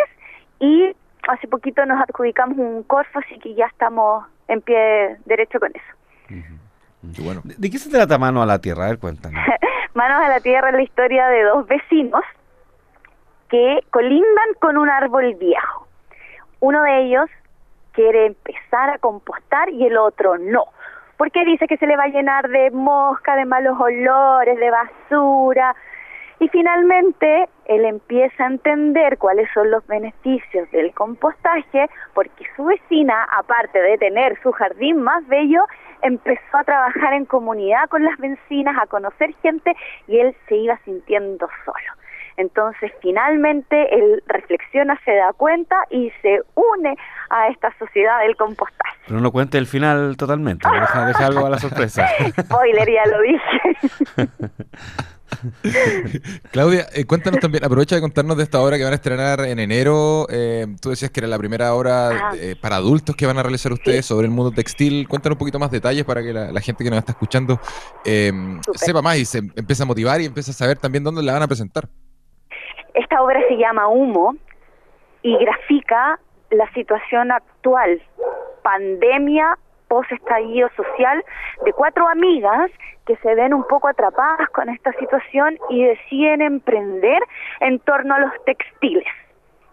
y 0.60 0.96
hace 1.28 1.48
poquito 1.48 1.86
nos 1.86 2.02
adjudicamos 2.02 2.58
un 2.58 2.84
Corfo, 2.84 3.20
así 3.20 3.40
que 3.40 3.54
ya 3.56 3.66
estamos 3.66 4.26
en 4.48 4.62
pie 4.62 5.18
derecho 5.26 5.60
con 5.60 5.72
eso. 5.72 7.24
bueno. 7.24 7.42
¿De, 7.44 7.56
de 7.58 7.70
qué 7.70 7.78
se 7.78 7.90
trata 7.90 8.18
Mano 8.18 8.42
a 8.42 8.46
la 8.46 8.60
Tierra? 8.60 8.86
A 8.86 8.90
ver, 8.90 9.00
cuéntanos. 9.00 9.42
Manos 9.94 10.24
a 10.24 10.30
la 10.30 10.40
Tierra 10.40 10.70
es 10.70 10.76
la 10.76 10.82
historia 10.82 11.28
de 11.28 11.44
dos 11.44 11.68
vecinos 11.68 12.24
que 13.54 13.84
colindan 13.92 14.56
con 14.60 14.80
un 14.80 14.90
árbol 14.90 15.36
viejo. 15.36 15.86
Uno 16.60 16.82
de 16.82 17.02
ellos 17.04 17.30
quiere 17.92 18.26
empezar 18.26 18.90
a 18.90 18.98
compostar 18.98 19.70
y 19.70 19.86
el 19.86 19.96
otro 19.96 20.40
no. 20.40 20.64
Porque 21.18 21.46
dice 21.46 21.68
que 21.68 21.78
se 21.78 21.86
le 21.86 21.96
va 21.96 22.06
a 22.06 22.08
llenar 22.08 22.50
de 22.50 22.72
mosca, 22.72 23.36
de 23.36 23.46
malos 23.46 23.80
olores, 23.80 24.58
de 24.58 24.72
basura. 24.72 25.76
Y 26.40 26.50
finalmente 26.50 27.48
él 27.66 27.86
empieza 27.86 28.44
a 28.44 28.48
entender 28.48 29.20
cuáles 29.20 29.48
son 29.54 29.70
los 29.70 29.86
beneficios 29.86 30.72
del 30.72 30.92
compostaje, 30.96 31.92
porque 32.16 32.46
su 32.56 32.66
vecina, 32.66 33.24
aparte 33.38 33.80
de 33.80 34.00
tener 34.00 34.36
su 34.42 34.52
jardín 34.52 35.00
más 35.04 35.28
bello, 35.28 35.64
empezó 36.02 36.58
a 36.58 36.64
trabajar 36.64 37.14
en 37.14 37.26
comunidad 37.26 37.88
con 37.90 38.04
las 38.04 38.18
vecinas, 38.18 38.76
a 38.82 38.88
conocer 38.88 39.32
gente 39.44 39.76
y 40.08 40.18
él 40.18 40.36
se 40.48 40.56
iba 40.56 40.76
sintiendo 40.86 41.48
solo. 41.66 42.03
Entonces, 42.38 42.92
finalmente, 43.02 43.96
él 43.96 44.24
reflexiona, 44.28 45.00
se 45.06 45.12
da 45.14 45.34
cuenta 45.34 45.76
y 45.90 46.12
se 46.22 46.42
une 46.56 46.96
a 47.30 47.48
esta 47.50 47.74
sociedad 47.78 48.20
del 48.22 48.36
compostaje. 48.36 48.98
Pero 49.08 49.20
no 49.20 49.32
cuente 49.32 49.58
el 49.58 49.68
final 49.68 50.16
totalmente, 50.18 50.68
deja, 50.70 51.06
deja 51.06 51.26
algo 51.26 51.46
a 51.46 51.50
la 51.50 51.60
sorpresa. 51.60 52.08
Spoiler, 52.40 52.90
ya 52.90 53.06
lo 53.06 53.22
dije. 53.22 54.30
Claudia, 56.52 56.88
eh, 56.94 57.06
cuéntanos 57.06 57.40
también, 57.40 57.64
aprovecha 57.66 57.96
de 57.96 58.02
contarnos 58.02 58.38
de 58.38 58.44
esta 58.44 58.60
obra 58.62 58.78
que 58.78 58.84
van 58.84 58.94
a 58.94 58.96
estrenar 58.96 59.42
en 59.42 59.60
enero. 59.60 60.28
eh, 60.30 60.68
tú 60.82 60.90
decías 60.90 61.12
que 61.12 61.20
era 61.22 61.28
la 61.28 61.38
primera 61.38 61.74
obra 61.74 62.32
eh, 62.36 62.56
para 62.62 62.78
adultos 62.78 63.16
que 63.16 63.26
van 63.26 63.38
a 63.38 63.44
realizar 63.44 63.72
ustedes 63.74 64.06
sobre 64.06 64.26
el 64.26 64.32
mundo 64.32 64.52
textil. 64.52 65.08
Cuéntanos 65.08 65.36
un 65.36 65.40
poquito 65.40 65.60
más 65.60 65.72
detalles 65.72 66.06
para 66.06 66.22
que 66.22 66.34
la, 66.34 66.52
la 66.52 66.62
gente 66.62 66.84
que 66.84 66.90
nos 66.90 67.00
está 67.00 67.14
escuchando 67.14 67.60
eh, 68.06 68.32
sepa 68.76 69.02
más 69.02 69.18
y 69.18 69.26
se 69.26 69.40
empiece 69.40 69.84
a 69.84 69.86
motivar 69.86 70.22
y 70.22 70.26
empiece 70.26 70.52
a 70.52 70.54
saber 70.54 70.78
también 70.78 71.04
dónde 71.04 71.24
la 71.24 71.34
van 71.34 71.44
a 71.44 71.48
presentar. 71.48 71.90
Esta 72.94 73.22
obra 73.22 73.42
se 73.48 73.58
llama 73.58 73.88
Humo 73.88 74.36
y 75.22 75.38
grafica 75.38 76.20
la 76.52 76.72
situación 76.74 77.32
actual, 77.32 78.02
pandemia, 78.62 79.58
post-estallido 79.88 80.70
social, 80.76 81.24
de 81.66 81.74
cuatro 81.74 82.08
amigas 82.08 82.72
que 83.06 83.16
se 83.18 83.36
ven 83.36 83.54
un 83.54 83.64
poco 83.68 83.88
atrapadas 83.88 84.50
con 84.50 84.70
esta 84.70 84.92
situación 84.94 85.58
y 85.70 85.84
deciden 85.84 86.42
emprender 86.42 87.22
en 87.60 87.80
torno 87.80 88.16
a 88.16 88.20
los 88.20 88.32
textiles. 88.46 89.06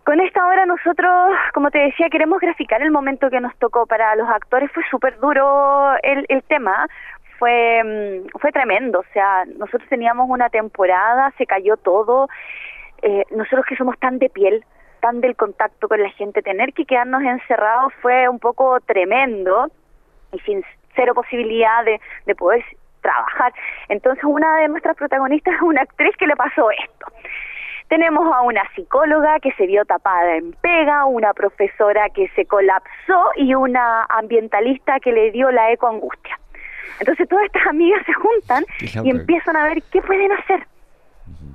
Con 0.04 0.20
esta 0.20 0.46
obra 0.46 0.66
nosotros, 0.66 1.36
como 1.54 1.70
te 1.70 1.78
decía, 1.78 2.08
queremos 2.10 2.40
graficar 2.40 2.82
el 2.82 2.90
momento 2.90 3.30
que 3.30 3.40
nos 3.40 3.56
tocó. 3.58 3.86
Para 3.86 4.16
los 4.16 4.28
actores 4.28 4.70
fue 4.72 4.82
súper 4.90 5.18
duro 5.20 5.92
el, 6.02 6.24
el 6.28 6.42
tema, 6.44 6.88
fue, 7.38 7.82
mm, 7.84 8.38
fue 8.38 8.52
tremendo. 8.52 9.00
O 9.00 9.12
sea, 9.12 9.44
nosotros 9.56 9.88
teníamos 9.88 10.28
una 10.28 10.48
temporada, 10.48 11.32
se 11.38 11.46
cayó 11.46 11.76
todo, 11.76 12.28
eh, 13.02 13.24
nosotros 13.30 13.66
que 13.66 13.76
somos 13.76 13.98
tan 13.98 14.18
de 14.18 14.28
piel, 14.28 14.64
tan 15.00 15.20
del 15.20 15.36
contacto 15.36 15.88
con 15.88 16.02
la 16.02 16.10
gente, 16.10 16.42
tener 16.42 16.72
que 16.72 16.84
quedarnos 16.84 17.22
encerrados 17.22 17.92
fue 18.02 18.28
un 18.28 18.38
poco 18.38 18.78
tremendo 18.80 19.68
y 20.32 20.38
sin 20.40 20.64
cero 20.94 21.14
posibilidad 21.14 21.84
de, 21.84 22.00
de 22.26 22.34
poder 22.34 22.64
trabajar. 23.00 23.52
Entonces 23.88 24.22
una 24.24 24.58
de 24.58 24.68
nuestras 24.68 24.96
protagonistas 24.96 25.54
es 25.54 25.62
una 25.62 25.82
actriz 25.82 26.14
que 26.16 26.26
le 26.26 26.36
pasó 26.36 26.70
esto. 26.70 27.06
Tenemos 27.88 28.32
a 28.32 28.42
una 28.42 28.62
psicóloga 28.76 29.40
que 29.40 29.50
se 29.52 29.66
vio 29.66 29.84
tapada 29.84 30.36
en 30.36 30.52
pega, 30.52 31.06
una 31.06 31.34
profesora 31.34 32.08
que 32.10 32.28
se 32.36 32.46
colapsó 32.46 33.30
y 33.36 33.54
una 33.54 34.04
ambientalista 34.04 35.00
que 35.00 35.10
le 35.10 35.32
dio 35.32 35.50
la 35.50 35.72
ecoangustia. 35.72 36.38
Entonces 37.00 37.28
todas 37.28 37.46
estas 37.46 37.66
amigas 37.66 38.00
se 38.06 38.12
juntan 38.12 38.64
y 39.02 39.10
empiezan 39.10 39.56
a 39.56 39.64
ver 39.64 39.82
qué 39.90 40.02
pueden 40.02 40.30
hacer. 40.32 40.66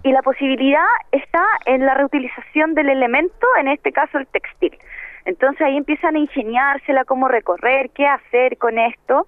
Y 0.05 0.11
la 0.11 0.21
posibilidad 0.21 0.85
está 1.11 1.43
en 1.65 1.83
la 1.83 1.95
reutilización 1.95 2.75
del 2.75 2.89
elemento, 2.89 3.47
en 3.59 3.67
este 3.67 3.91
caso 3.91 4.19
el 4.19 4.27
textil. 4.27 4.77
Entonces 5.25 5.61
ahí 5.61 5.77
empiezan 5.77 6.15
a 6.15 6.19
ingeniársela 6.19 7.05
cómo 7.05 7.27
recorrer, 7.27 7.89
qué 7.89 8.05
hacer 8.05 8.59
con 8.59 8.77
esto. 8.77 9.25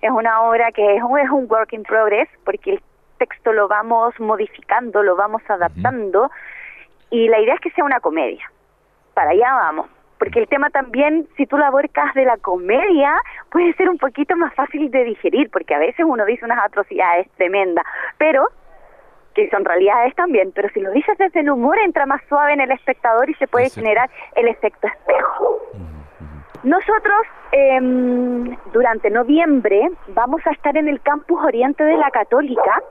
Es 0.00 0.12
una 0.12 0.42
obra 0.42 0.70
que 0.70 0.94
es 0.94 1.02
un, 1.02 1.18
es 1.18 1.28
un 1.28 1.50
work 1.50 1.72
in 1.72 1.82
progress 1.82 2.28
porque 2.44 2.74
el 2.74 2.82
texto 3.18 3.52
lo 3.52 3.66
vamos 3.66 4.14
modificando, 4.20 5.02
lo 5.02 5.16
vamos 5.16 5.42
adaptando 5.48 6.30
y 7.10 7.26
la 7.26 7.40
idea 7.40 7.54
es 7.54 7.60
que 7.60 7.72
sea 7.72 7.84
una 7.84 7.98
comedia. 7.98 8.48
Para 9.14 9.30
allá 9.30 9.52
vamos. 9.54 9.86
Porque 10.20 10.38
el 10.38 10.46
tema 10.46 10.70
también, 10.70 11.26
si 11.36 11.46
tú 11.46 11.58
la 11.58 11.66
aborcas 11.66 12.14
de 12.14 12.24
la 12.24 12.36
comedia, 12.36 13.20
puede 13.50 13.72
ser 13.72 13.90
un 13.90 13.98
poquito 13.98 14.36
más 14.36 14.54
fácil 14.54 14.88
de 14.88 15.02
digerir, 15.02 15.50
porque 15.50 15.74
a 15.74 15.80
veces 15.80 16.06
uno 16.08 16.24
dice 16.24 16.44
unas 16.44 16.64
atrocidades 16.64 17.28
tremendas, 17.32 17.84
pero 18.18 18.46
que 19.34 19.48
son 19.50 19.64
realidades 19.64 20.14
también, 20.14 20.52
pero 20.54 20.68
si 20.70 20.80
lo 20.80 20.90
dices 20.92 21.16
desde 21.18 21.40
el 21.40 21.50
humor 21.50 21.78
entra 21.78 22.06
más 22.06 22.20
suave 22.28 22.52
en 22.52 22.60
el 22.60 22.70
espectador 22.70 23.28
y 23.30 23.34
se 23.34 23.46
puede 23.46 23.70
generar 23.70 24.10
el 24.36 24.48
efecto 24.48 24.86
espejo. 24.86 25.58
Nosotros 26.62 27.22
em, 27.50 28.56
durante 28.72 29.10
noviembre 29.10 29.90
vamos 30.08 30.40
a 30.46 30.52
estar 30.52 30.76
en 30.76 30.88
el 30.88 31.00
campus 31.00 31.44
Oriente 31.44 31.82
de 31.82 31.96
la 31.96 32.10
Católica 32.10 32.82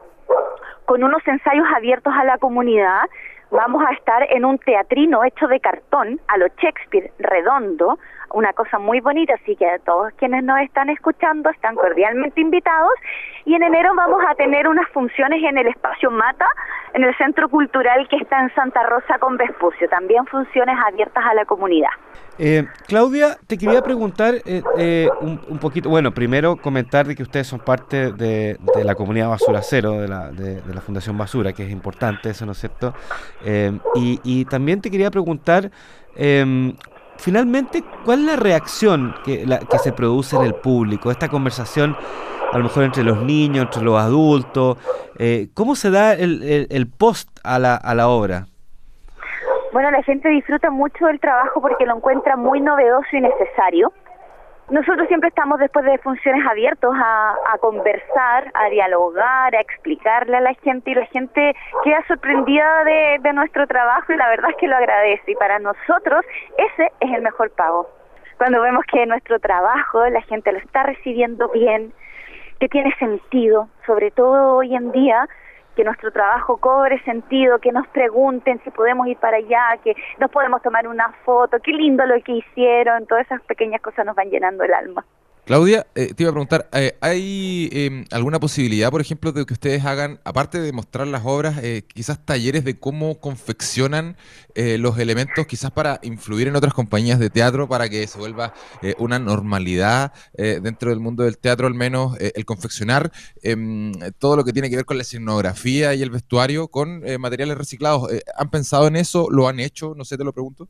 con 0.86 1.04
unos 1.04 1.26
ensayos 1.26 1.66
abiertos 1.74 2.14
a 2.14 2.26
la 2.26 2.38
comunidad. 2.38 3.04
Vamos 3.52 3.84
a 3.86 3.92
estar 3.92 4.26
en 4.30 4.46
un 4.46 4.58
teatrino 4.60 5.26
hecho 5.26 5.46
de 5.48 5.60
cartón, 5.60 6.22
a 6.30 6.38
lo 6.38 6.48
Shakespeare, 6.58 7.12
redondo, 7.20 8.00
una 8.34 8.54
cosa 8.54 8.80
muy 8.80 9.02
bonita, 9.02 9.34
así 9.34 9.58
que 9.58 9.68
todos 9.86 10.14
quienes 10.14 10.46
nos 10.46 10.58
están 10.62 10.90
escuchando 10.90 11.50
están 11.50 11.76
cordialmente 11.76 12.40
invitados. 12.40 12.94
Y 13.44 13.54
en 13.56 13.64
enero 13.64 13.94
vamos 13.94 14.24
a 14.26 14.36
tener 14.36 14.70
unas 14.70 14.88
funciones 14.92 15.44
en 15.44 15.58
el 15.58 15.68
espacio 15.68 16.10
Mata, 16.12 16.48
en 16.94 17.04
el 17.04 17.14
Centro 17.18 17.50
Cultural 17.50 18.08
que 18.08 18.16
está 18.16 18.40
en 18.40 18.56
Santa 18.56 18.84
Rosa 18.84 19.20
con 19.20 19.36
Vespucio, 19.36 19.90
también 19.90 20.26
funciones 20.28 20.78
abiertas 20.88 21.26
a 21.26 21.34
la 21.34 21.44
comunidad. 21.44 21.92
Eh, 22.44 22.66
Claudia, 22.88 23.38
te 23.46 23.56
quería 23.56 23.84
preguntar 23.84 24.34
eh, 24.46 24.64
eh, 24.76 25.08
un, 25.22 25.60
poquito, 25.60 25.90
bueno, 25.90 26.12
primero 26.12 26.56
comentar 26.56 27.06
de 27.06 27.16
que 27.16 27.22
ustedes 27.22 27.46
son 27.46 27.60
parte 27.60 28.14
de, 28.14 28.58
la 28.84 28.96
comunidad 28.96 29.30
Basura 29.30 29.62
Cero, 29.62 30.02
de 30.02 30.08
la, 30.08 30.32
de, 30.32 30.60
la 30.74 30.82
Fundación 30.82 31.16
Basura, 31.18 31.54
que 31.54 31.64
es 31.66 31.72
importante 31.72 32.32
eso, 32.32 32.48
¿no 32.48 32.54
es 32.54 32.58
cierto? 32.58 32.96
Y, 33.94 34.20
y, 34.24 34.46
también 34.46 34.82
te 34.82 34.90
quería 34.90 35.12
preguntar 35.12 35.70
em, 36.16 36.76
finalmente, 37.18 37.84
¿cuál 38.06 38.22
es 38.22 38.26
la 38.26 38.36
reacción 38.38 39.14
que, 39.24 39.46
se 39.84 39.92
produce 39.92 40.36
en 40.36 40.42
el 40.42 40.56
público? 40.56 41.12
Esta 41.12 41.30
conversación, 41.30 41.96
a 42.52 42.58
lo 42.58 42.64
mejor 42.64 42.86
entre 42.86 43.04
los 43.04 43.22
niños, 43.22 43.66
entre 43.66 43.84
los 43.84 44.00
adultos, 44.00 44.78
¿cómo 45.54 45.76
se 45.76 45.92
da 45.92 46.14
el, 46.14 46.88
post 46.98 47.30
a 47.44 47.60
la 47.60 48.08
obra? 48.08 48.48
Bueno, 49.72 49.90
la 49.90 50.04
gente 50.04 50.28
disfruta 50.30 50.70
mucho 50.70 51.06
del 51.06 51.20
trabajo 51.20 51.62
porque 51.62 51.86
lo 51.86 51.96
encuentra 51.96 52.36
muy 52.36 52.60
novedoso 52.60 53.08
y 53.14 53.22
necesario. 53.22 53.94
Nosotros 54.70 55.08
siempre 55.08 55.30
estamos 55.30 55.60
después 55.60 55.86
de 55.86 55.98
funciones 55.98 56.46
abiertos 56.46 56.94
a, 56.96 57.36
conversar, 57.60 58.52
a 58.54 58.70
dialogar, 58.70 59.56
a 59.56 59.60
explicarle 59.62 60.38
a 60.38 60.42
la 60.42 60.54
gente 60.56 60.92
y 60.92 60.96
la 60.96 61.06
gente 61.08 61.56
queda 61.84 62.04
sorprendida 62.08 62.84
de 62.84 63.34
nuestro 63.34 63.68
trabajo 63.68 64.14
y 64.14 64.18
la 64.18 64.30
verdad 64.30 64.52
es 64.52 64.58
que 64.58 64.68
lo 64.68 64.78
agradece 64.78 65.32
y 65.32 65.36
para 65.36 65.60
nosotros 65.60 66.26
ese 66.58 66.92
es 67.00 67.12
el 67.14 67.22
mejor 67.22 67.52
pago. 67.52 67.90
Cuando 68.38 68.62
vemos 68.62 68.84
que 68.92 69.06
nuestro 69.06 69.40
trabajo 69.40 70.08
la 70.10 70.22
gente 70.22 70.52
lo 70.52 70.58
está 70.58 70.84
recibiendo 70.84 71.48
bien, 71.50 71.94
que 72.60 72.70
tiene 72.70 72.94
sentido, 72.96 73.68
sobre 73.86 74.12
todo 74.12 74.56
hoy 74.56 74.76
en 74.76 74.92
día 74.92 75.28
que 75.82 75.86
nuestro 75.86 76.12
trabajo 76.12 76.58
cobre 76.58 77.02
sentido, 77.02 77.58
que 77.58 77.72
nos 77.72 77.88
pregunten 77.88 78.62
si 78.64 78.70
podemos 78.70 79.08
ir 79.08 79.18
para 79.18 79.38
allá, 79.38 79.80
que 79.84 79.96
nos 80.20 80.30
podemos 80.30 80.62
tomar 80.62 80.88
una 80.88 81.12
foto, 81.26 81.58
qué 81.60 81.72
lindo 81.72 82.06
lo 82.06 82.22
que 82.22 82.34
hicieron, 82.34 83.08
todas 83.08 83.26
esas 83.26 83.42
pequeñas 83.42 83.82
cosas 83.82 84.06
nos 84.06 84.16
van 84.16 84.30
llenando 84.30 84.64
el 84.64 84.76
alma. 84.76 85.04
Claudia, 85.46 85.88
eh, 85.96 86.14
te 86.14 86.22
iba 86.22 86.30
a 86.30 86.34
preguntar, 86.34 86.70
eh, 86.72 86.96
¿hay 87.02 87.68
em, 87.72 88.06
alguna 88.12 88.40
posibilidad, 88.40 88.92
por 88.92 89.02
ejemplo, 89.02 89.32
de 89.32 89.44
que 89.44 89.54
ustedes 89.54 89.84
hagan, 89.86 90.20
aparte 90.24 90.62
de 90.62 90.72
mostrar 90.72 91.08
las 91.08 91.24
obras, 91.26 91.58
eh, 91.64 91.82
quizás 91.92 92.24
talleres 92.24 92.64
de 92.64 92.80
cómo 92.80 93.20
confeccionan 93.20 94.18
los 94.54 95.00
elementos, 95.00 95.48
quizás 95.48 95.72
para 95.72 96.02
influir 96.04 96.50
en 96.50 96.58
otras 96.58 96.74
compañías 96.74 97.20
de 97.20 97.30
teatro, 97.30 97.70
para 97.70 97.88
que 97.88 98.06
se 98.06 98.20
vuelva 98.20 98.54
una 98.98 99.18
normalidad 99.18 100.12
dentro 100.34 100.90
del 100.90 101.00
mundo 101.00 101.24
del 101.24 101.38
teatro, 101.38 101.68
al 101.68 101.74
menos 101.74 102.18
el 102.20 102.44
confeccionar 102.44 103.14
em, 103.42 103.94
todo 104.20 104.36
lo 104.36 104.44
que 104.44 104.52
tiene 104.52 104.70
que 104.70 104.76
ver 104.76 104.84
con 104.84 104.98
la 104.98 105.04
escenografía 105.04 105.94
y 105.94 106.02
el 106.02 106.10
vestuario 106.10 106.68
con 106.68 107.02
materiales 107.18 107.58
reciclados? 107.58 108.10
¿Han 108.36 108.50
pensado 108.50 108.88
en 108.88 108.98
eso? 108.98 109.30
¿Lo 109.32 109.48
han 109.48 109.62
hecho? 109.62 109.94
No 109.96 110.04
sé, 110.04 110.18
te 110.18 110.26
lo 110.26 110.34
pregunto. 110.34 110.68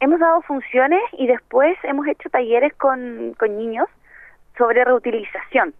Hemos 0.00 0.18
dado 0.18 0.40
funciones 0.42 1.02
y 1.12 1.26
después 1.26 1.76
hemos 1.82 2.06
hecho 2.06 2.30
talleres 2.30 2.74
con, 2.74 3.34
con 3.38 3.56
niños 3.56 3.86
sobre 4.56 4.84
reutilización, 4.84 5.74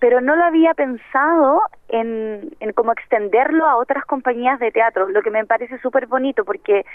pero 0.00 0.20
no 0.20 0.36
lo 0.36 0.44
había 0.44 0.74
pensado 0.74 1.62
en, 1.88 2.50
en 2.60 2.72
cómo 2.72 2.92
extenderlo 2.92 3.66
a 3.66 3.76
otras 3.76 4.04
compañías 4.04 4.60
de 4.60 4.70
teatro, 4.70 5.08
lo 5.08 5.22
que 5.22 5.30
me 5.30 5.44
parece 5.44 5.78
súper 5.78 6.06
bonito 6.06 6.44
porque 6.44 6.86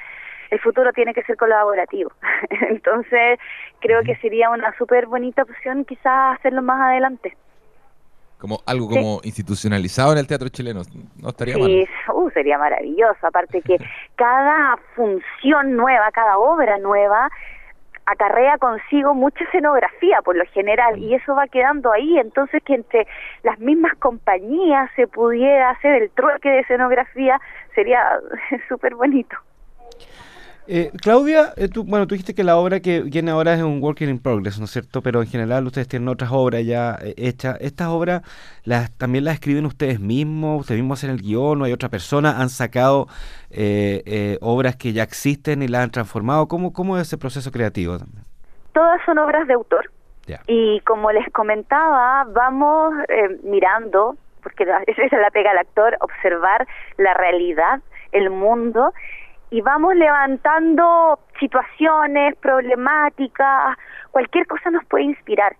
el 0.52 0.60
futuro 0.60 0.94
tiene 0.94 1.14
que 1.14 1.24
ser 1.24 1.36
colaborativo. 1.36 2.12
Entonces, 2.70 3.40
creo 3.80 4.04
que 4.04 4.16
sería 4.18 4.50
una 4.50 4.74
súper 4.78 5.08
bonita 5.08 5.44
opción 5.44 5.84
quizás 5.84 6.38
hacerlo 6.38 6.62
más 6.62 6.80
adelante 6.80 7.36
como 8.44 8.60
algo 8.66 8.90
como 8.90 9.22
institucionalizado 9.24 10.12
en 10.12 10.18
el 10.18 10.28
teatro 10.28 10.50
chileno. 10.50 10.82
No 11.22 11.30
estaría 11.30 11.58
mal. 11.58 11.66
Sí, 11.66 11.88
uh, 12.14 12.30
sería 12.32 12.58
maravilloso. 12.58 13.26
Aparte 13.26 13.62
que 13.62 13.78
cada 14.18 14.78
función 14.98 15.78
nueva, 15.78 16.12
cada 16.12 16.38
obra 16.38 16.78
nueva 16.78 17.30
acarrea 18.06 18.58
consigo 18.58 19.14
mucha 19.14 19.46
escenografía 19.46 20.22
por 20.24 20.36
lo 20.36 20.44
general 20.48 21.00
y 21.00 21.16
eso 21.16 21.34
va 21.34 21.48
quedando 21.48 21.94
ahí, 21.94 22.20
entonces 22.20 22.62
que 22.66 22.74
entre 22.74 23.08
las 23.44 23.60
mismas 23.60 23.96
compañías 23.96 24.92
se 24.98 25.08
pudiera 25.08 25.70
hacer 25.70 26.04
el 26.04 26.10
trueque 26.10 26.50
de 26.50 26.60
escenografía 26.60 27.40
sería 27.74 28.04
súper 28.68 28.96
bonito. 28.96 29.38
Eh, 30.66 30.92
Claudia, 31.02 31.54
eh, 31.58 31.68
tú, 31.68 31.84
bueno, 31.84 32.08
tú 32.08 32.16
dijiste 32.16 32.34
que 32.34 32.44
la 32.44 32.56
obra 32.56 32.80
que 32.80 33.02
viene 33.02 33.32
ahora 33.32 33.54
es 33.54 33.62
un 33.62 33.84
working 33.84 34.08
in 34.08 34.20
progress, 34.20 34.60
¿no 34.60 34.66
es 34.66 34.72
cierto? 34.72 35.02
Pero 35.02 35.22
en 35.22 35.28
general 35.28 35.66
ustedes 35.66 35.90
tienen 35.90 36.08
otras 36.08 36.32
obras 36.32 36.66
ya 36.66 36.98
eh, 37.02 37.14
hechas. 37.18 37.58
¿Estas 37.60 37.90
obras 37.90 38.22
las, 38.64 38.98
también 38.98 39.26
las 39.26 39.36
escriben 39.36 39.66
ustedes 39.66 40.00
mismos? 40.00 40.62
¿Ustedes 40.62 40.80
mismos 40.80 41.00
hacen 41.00 41.10
el 41.10 41.22
guion 41.22 41.62
o 41.62 41.66
hay 41.66 41.74
otra 41.74 41.90
persona? 41.90 42.40
¿Han 42.40 42.50
sacado 42.50 43.08
obras 44.42 44.76
que 44.78 44.94
ya 44.94 45.04
existen 45.04 45.62
y 45.64 45.68
las 45.68 45.84
han 45.84 45.92
transformado? 45.92 46.48
¿Cómo, 46.48 46.72
cómo 46.72 46.98
es 46.98 47.08
ese 47.08 47.18
proceso 47.18 47.52
creativo? 47.52 47.98
Todas 48.72 49.02
son 49.06 49.20
obras 49.20 49.48
de 49.48 49.54
autor. 49.54 49.92
Y 50.48 50.80
como 50.82 51.12
les 51.12 51.30
comentaba, 51.34 52.26
vamos 52.32 52.94
mirando, 53.44 54.16
porque 54.42 54.64
esa 54.88 55.04
es 55.04 55.12
la 55.12 55.30
pega 55.32 55.52
al 55.52 55.58
actor, 55.58 55.98
observar 56.00 56.66
la 56.98 57.14
realidad, 57.14 57.82
el 58.14 58.30
mundo 58.30 58.94
y 59.54 59.62
vamos 59.62 59.96
levantando 59.96 61.20
situaciones, 61.40 62.36
problemáticas, 62.38 63.78
cualquier 64.10 64.48
cosa 64.48 64.72
nos 64.72 64.84
puede 64.86 65.04
inspirar. 65.04 65.56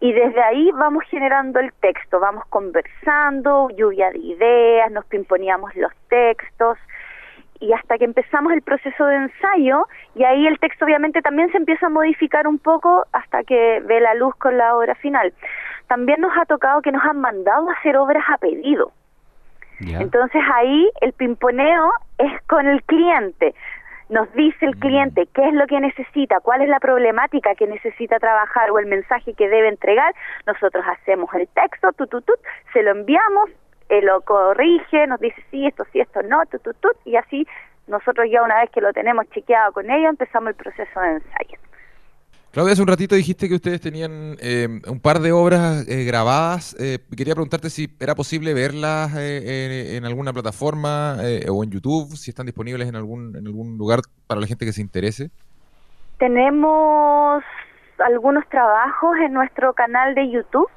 Y 0.00 0.14
desde 0.14 0.42
ahí 0.42 0.70
vamos 0.72 1.04
generando 1.10 1.60
el 1.60 1.70
texto, 1.74 2.20
vamos 2.20 2.44
conversando, 2.48 3.68
lluvia 3.76 4.10
de 4.12 4.18
ideas, 4.18 4.90
nos 4.92 5.04
pimponíamos 5.04 5.76
los 5.76 5.92
textos 6.08 6.78
y 7.60 7.70
hasta 7.74 7.98
que 7.98 8.06
empezamos 8.06 8.50
el 8.54 8.62
proceso 8.62 9.04
de 9.04 9.16
ensayo 9.16 9.86
y 10.14 10.24
ahí 10.24 10.46
el 10.46 10.58
texto 10.58 10.86
obviamente 10.86 11.20
también 11.20 11.52
se 11.52 11.58
empieza 11.58 11.88
a 11.88 11.90
modificar 11.90 12.46
un 12.46 12.58
poco 12.58 13.04
hasta 13.12 13.44
que 13.44 13.82
ve 13.84 14.00
la 14.00 14.14
luz 14.14 14.34
con 14.36 14.56
la 14.56 14.74
obra 14.74 14.94
final. 14.94 15.34
También 15.86 16.22
nos 16.22 16.32
ha 16.34 16.46
tocado 16.46 16.80
que 16.80 16.92
nos 16.92 17.04
han 17.04 17.20
mandado 17.20 17.68
a 17.68 17.74
hacer 17.74 17.98
obras 17.98 18.24
a 18.30 18.38
pedido. 18.38 18.90
Entonces 19.80 20.42
ahí 20.54 20.90
el 21.00 21.12
pimponeo 21.12 21.92
es 22.18 22.42
con 22.46 22.66
el 22.66 22.82
cliente. 22.84 23.54
Nos 24.08 24.32
dice 24.32 24.64
el 24.64 24.76
mm. 24.76 24.80
cliente 24.80 25.28
qué 25.34 25.48
es 25.48 25.54
lo 25.54 25.66
que 25.66 25.80
necesita, 25.80 26.40
cuál 26.40 26.62
es 26.62 26.68
la 26.68 26.80
problemática 26.80 27.54
que 27.54 27.66
necesita 27.66 28.18
trabajar 28.18 28.70
o 28.70 28.78
el 28.78 28.86
mensaje 28.86 29.34
que 29.34 29.48
debe 29.48 29.68
entregar. 29.68 30.14
Nosotros 30.46 30.84
hacemos 30.86 31.32
el 31.34 31.46
texto, 31.48 31.92
tu, 31.92 32.20
se 32.72 32.82
lo 32.82 32.92
enviamos, 32.92 33.50
eh, 33.88 34.02
lo 34.02 34.20
corrige, 34.22 35.06
nos 35.06 35.20
dice 35.20 35.42
sí, 35.50 35.66
esto 35.66 35.84
sí, 35.92 36.00
esto 36.00 36.22
no, 36.22 36.44
tu, 36.46 36.58
tu, 36.58 36.72
tu, 36.74 36.88
y 37.04 37.16
así 37.16 37.46
nosotros 37.86 38.26
ya 38.30 38.42
una 38.42 38.60
vez 38.60 38.70
que 38.70 38.80
lo 38.80 38.92
tenemos 38.92 39.28
chequeado 39.30 39.72
con 39.72 39.90
ellos 39.90 40.10
empezamos 40.10 40.50
el 40.50 40.54
proceso 40.54 41.00
de 41.00 41.12
ensayo. 41.12 41.58
Claudia, 42.50 42.72
hace 42.72 42.82
un 42.82 42.88
ratito 42.88 43.14
dijiste 43.14 43.46
que 43.46 43.56
ustedes 43.56 43.80
tenían 43.80 44.36
eh, 44.40 44.80
un 44.88 45.00
par 45.00 45.18
de 45.18 45.32
obras 45.32 45.86
eh, 45.86 46.04
grabadas. 46.04 46.74
Eh, 46.80 46.98
quería 47.14 47.34
preguntarte 47.34 47.68
si 47.68 47.88
era 48.00 48.14
posible 48.14 48.54
verlas 48.54 49.14
en, 49.16 49.70
en, 49.70 50.04
alguna 50.06 50.32
plataforma 50.32 51.18
o 51.50 51.62
en 51.62 51.70
YouTube, 51.70 52.16
si 52.16 52.30
están 52.30 52.46
disponibles 52.46 52.88
en 52.88 52.96
algún, 52.96 53.36
en 53.36 53.46
algún 53.46 53.76
lugar 53.76 54.00
para 54.26 54.40
la 54.40 54.46
gente 54.46 54.64
que 54.64 54.72
se 54.72 54.80
interese. 54.80 55.30
Tenemos 56.18 57.44
algunos 57.98 58.48
trabajos 58.48 59.16
en 59.18 59.34
nuestro 59.34 59.74
canal 59.74 60.14
de 60.14 60.30
YouTube. 60.30 60.68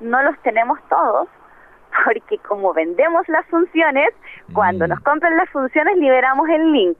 No 0.00 0.22
los 0.22 0.40
tenemos 0.42 0.78
todos, 0.90 1.28
porque 2.04 2.38
como 2.46 2.74
vendemos 2.74 3.26
las 3.28 3.46
funciones, 3.46 4.10
cuando 4.52 4.86
Mm. 4.86 4.90
nos 4.90 5.00
compran 5.00 5.34
las 5.36 5.48
funciones 5.48 5.96
liberamos 5.96 6.46
el 6.50 6.72
link. 6.72 6.98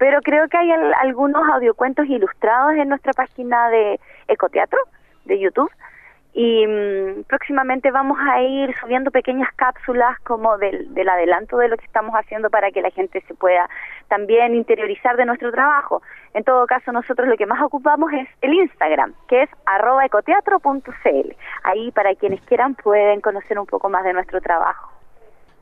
Pero 0.00 0.20
creo 0.22 0.48
que 0.48 0.56
hay 0.56 0.72
al- 0.72 0.94
algunos 0.94 1.46
audiocuentos 1.52 2.06
ilustrados 2.06 2.72
en 2.72 2.88
nuestra 2.88 3.12
página 3.12 3.68
de 3.68 4.00
Ecoteatro, 4.28 4.78
de 5.26 5.38
YouTube. 5.38 5.70
Y 6.32 6.64
mm, 6.66 7.24
próximamente 7.24 7.90
vamos 7.90 8.16
a 8.20 8.40
ir 8.40 8.74
subiendo 8.80 9.10
pequeñas 9.10 9.50
cápsulas 9.56 10.18
como 10.20 10.56
del, 10.58 10.94
del 10.94 11.08
adelanto 11.08 11.58
de 11.58 11.68
lo 11.68 11.76
que 11.76 11.84
estamos 11.84 12.14
haciendo 12.14 12.48
para 12.50 12.70
que 12.70 12.80
la 12.80 12.90
gente 12.90 13.20
se 13.28 13.34
pueda 13.34 13.68
también 14.08 14.54
interiorizar 14.54 15.16
de 15.16 15.26
nuestro 15.26 15.50
trabajo. 15.52 16.02
En 16.32 16.44
todo 16.44 16.66
caso, 16.66 16.92
nosotros 16.92 17.28
lo 17.28 17.36
que 17.36 17.46
más 17.46 17.60
ocupamos 17.60 18.10
es 18.12 18.28
el 18.40 18.54
Instagram, 18.54 19.12
que 19.28 19.42
es 19.42 19.50
arroba 19.66 20.06
ecoteatro.cl. 20.06 21.34
Ahí 21.64 21.90
para 21.90 22.14
quienes 22.14 22.40
quieran 22.42 22.74
pueden 22.74 23.20
conocer 23.20 23.58
un 23.58 23.66
poco 23.66 23.88
más 23.90 24.04
de 24.04 24.12
nuestro 24.14 24.40
trabajo. 24.40 24.88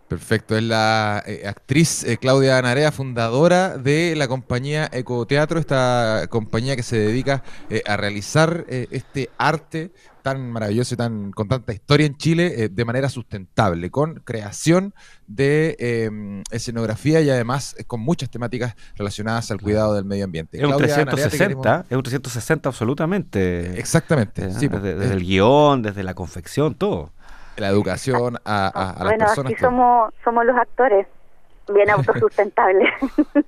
Perfecto, 0.08 0.56
es 0.56 0.62
la 0.62 1.22
eh, 1.26 1.42
actriz 1.46 2.02
eh, 2.04 2.16
Claudia 2.16 2.60
Narea, 2.62 2.90
fundadora 2.92 3.76
de 3.76 4.14
la 4.16 4.26
compañía 4.26 4.88
Ecoteatro, 4.90 5.60
esta 5.60 6.26
compañía 6.30 6.76
que 6.76 6.82
se 6.82 6.96
dedica 6.98 7.42
eh, 7.68 7.82
a 7.86 7.98
realizar 7.98 8.64
eh, 8.70 8.88
este 8.90 9.28
arte 9.36 9.92
tan 10.22 10.50
maravilloso 10.50 10.94
y 10.94 10.96
tan 10.96 11.30
con 11.32 11.46
tanta 11.48 11.74
historia 11.74 12.06
en 12.06 12.16
Chile 12.16 12.70
de 12.70 12.84
manera 12.86 13.08
sustentable, 13.10 13.90
con 13.90 14.14
creación 14.24 14.94
de 15.26 15.76
eh, 15.78 16.10
escenografía 16.50 17.20
y 17.20 17.28
además 17.30 17.76
con 17.86 18.00
muchas 18.00 18.30
temáticas 18.30 18.74
relacionadas 18.96 19.50
al 19.50 19.60
cuidado 19.60 19.94
del 19.94 20.06
medio 20.06 20.24
ambiente. 20.24 20.56
Es 20.56 20.64
un 20.64 20.70
Claudia 20.70 20.88
Narea, 20.96 21.04
te 21.04 21.10
360, 21.22 21.62
queremos- 21.62 21.86
es 21.90 21.96
un 21.96 22.02
360 22.02 22.68
absolutamente. 22.68 23.78
Exactamente, 23.78 24.52
sí, 24.54 24.68
desde, 24.68 24.94
desde 24.96 25.14
el 25.14 25.24
guion, 25.24 25.82
desde 25.82 26.02
la 26.02 26.14
confección, 26.14 26.74
todo. 26.74 27.12
La 27.58 27.68
educación 27.68 28.36
a, 28.44 28.66
a- 28.66 28.90
a 28.90 28.92
las 28.92 29.02
bueno, 29.04 29.18
personas. 29.26 29.46
así 29.46 29.54
que- 29.54 29.60
somos, 29.60 30.12
somos 30.24 30.44
los 30.44 30.56
actores, 30.56 31.06
bien 31.74 31.90
autosustentables. 31.90 32.88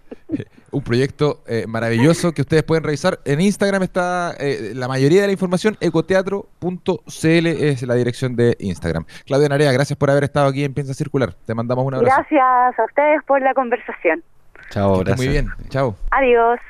Un 0.72 0.82
proyecto 0.82 1.42
eh, 1.48 1.64
maravilloso 1.66 2.30
que 2.30 2.42
ustedes 2.42 2.62
pueden 2.62 2.84
revisar. 2.84 3.18
En 3.24 3.40
Instagram 3.40 3.82
está 3.82 4.32
eh, 4.38 4.70
la 4.76 4.86
mayoría 4.86 5.20
de 5.22 5.26
la 5.26 5.32
información. 5.32 5.76
Ecoteatro.cl 5.80 7.46
es 7.46 7.82
la 7.82 7.94
dirección 7.94 8.36
de 8.36 8.56
Instagram. 8.60 9.04
Claudia 9.26 9.48
Narea, 9.48 9.72
gracias 9.72 9.96
por 9.98 10.10
haber 10.10 10.22
estado 10.22 10.46
aquí 10.48 10.62
en 10.62 10.72
Piensa 10.72 10.94
Circular. 10.94 11.34
Te 11.44 11.54
mandamos 11.54 11.84
un 11.84 11.94
abrazo. 11.94 12.14
Gracias 12.16 12.78
a 12.78 12.84
ustedes 12.84 13.20
por 13.26 13.42
la 13.42 13.52
conversación. 13.54 14.22
Chao, 14.70 14.98
gracias. 14.98 15.16
Muy 15.18 15.26
bien. 15.28 15.48
Chao. 15.70 15.96
Adiós. 16.12 16.60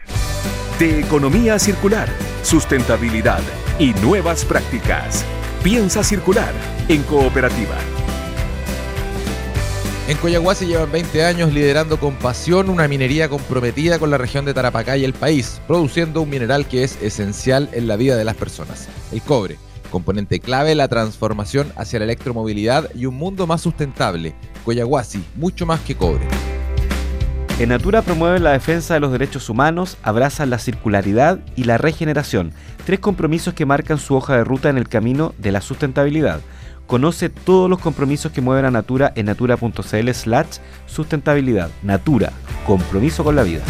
De 0.79 1.01
economía 1.01 1.59
circular, 1.59 2.09
sustentabilidad 2.43 3.41
y 3.79 3.93
nuevas 4.03 4.47
prácticas. 4.47 5.27
Piensa 5.63 6.03
circular 6.03 6.55
en 6.89 7.03
cooperativa. 7.03 7.77
En 10.09 10.17
Coyahuasi 10.17 10.65
llevan 10.65 10.91
20 10.91 11.23
años 11.23 11.53
liderando 11.53 12.01
con 12.01 12.15
pasión 12.15 12.71
una 12.71 12.89
minería 12.89 13.29
comprometida 13.29 13.99
con 13.99 14.11
la 14.11 14.17
región 14.17 14.47
de 14.47 14.55
Tarapacá 14.55 14.97
y 14.97 15.05
el 15.05 15.13
país, 15.13 15.61
produciendo 15.67 16.23
un 16.23 16.31
mineral 16.31 16.67
que 16.67 16.83
es 16.83 16.97
esencial 17.03 17.69
en 17.73 17.89
la 17.89 17.97
vida 17.97 18.17
de 18.17 18.25
las 18.25 18.37
personas, 18.37 18.89
el 19.13 19.21
cobre, 19.21 19.59
componente 19.91 20.41
clave 20.41 20.73
en 20.73 20.79
la 20.79 20.89
transformación 20.89 21.75
hacia 21.77 21.99
la 21.99 22.07
electromovilidad 22.07 22.89
y 22.95 23.05
un 23.05 23.17
mundo 23.17 23.47
más 23.47 23.61
sustentable. 23.61 24.35
Coyahuasi, 24.65 25.23
mucho 25.37 25.67
más 25.67 25.81
que 25.81 25.95
cobre. 25.95 26.27
En 27.61 27.69
Natura 27.69 28.01
promueven 28.01 28.43
la 28.43 28.53
defensa 28.53 28.95
de 28.95 29.01
los 29.01 29.13
derechos 29.13 29.51
humanos, 29.51 29.99
abrazan 30.03 30.49
la 30.49 30.59
circularidad 30.59 31.41
y 31.57 31.65
la 31.65 31.77
regeneración, 31.77 32.55
tres 32.87 33.01
compromisos 33.01 33.53
que 33.53 33.67
marcan 33.67 33.99
su 33.99 34.15
hoja 34.15 34.35
de 34.35 34.45
ruta 34.45 34.71
en 34.71 34.79
el 34.79 34.89
camino 34.89 35.35
de 35.37 35.53
la 35.53 35.61
sustentabilidad. 35.61 36.41
Conoce 36.87 37.29
todos 37.29 37.69
los 37.69 37.79
compromisos 37.79 38.33
que 38.33 38.41
mueven 38.41 38.65
a 38.65 38.71
Natura 38.71 39.13
en 39.15 39.27
natura.cl 39.27 40.11
slash 40.15 40.57
sustentabilidad. 40.87 41.69
Natura, 41.83 42.33
compromiso 42.67 43.25
con 43.25 43.37
la 43.37 43.43
vida. 43.43 43.63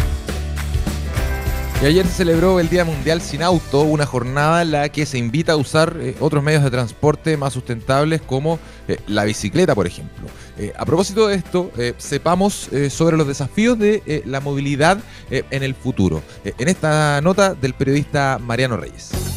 Y 1.81 1.85
ayer 1.85 2.05
se 2.05 2.13
celebró 2.13 2.59
el 2.59 2.69
Día 2.69 2.85
Mundial 2.85 3.21
Sin 3.21 3.41
Auto, 3.41 3.81
una 3.81 4.05
jornada 4.05 4.61
en 4.61 4.71
la 4.71 4.87
que 4.89 5.07
se 5.07 5.17
invita 5.17 5.53
a 5.53 5.55
usar 5.57 5.97
eh, 5.99 6.15
otros 6.19 6.43
medios 6.43 6.63
de 6.63 6.69
transporte 6.69 7.35
más 7.37 7.53
sustentables 7.53 8.21
como 8.21 8.59
eh, 8.87 8.99
la 9.07 9.25
bicicleta, 9.25 9.73
por 9.73 9.87
ejemplo. 9.87 10.27
Eh, 10.57 10.73
a 10.77 10.85
propósito 10.85 11.27
de 11.27 11.35
esto, 11.35 11.71
eh, 11.77 11.93
sepamos 11.97 12.71
eh, 12.71 12.89
sobre 12.89 13.17
los 13.17 13.27
desafíos 13.27 13.79
de 13.79 14.23
la 14.25 14.39
movilidad 14.39 14.99
en 15.29 15.63
el 15.63 15.75
futuro. 15.75 16.21
En 16.43 16.67
esta 16.67 17.21
nota 17.21 17.53
del 17.53 17.73
periodista 17.73 18.37
Mariano 18.39 18.77
Reyes. 18.77 19.30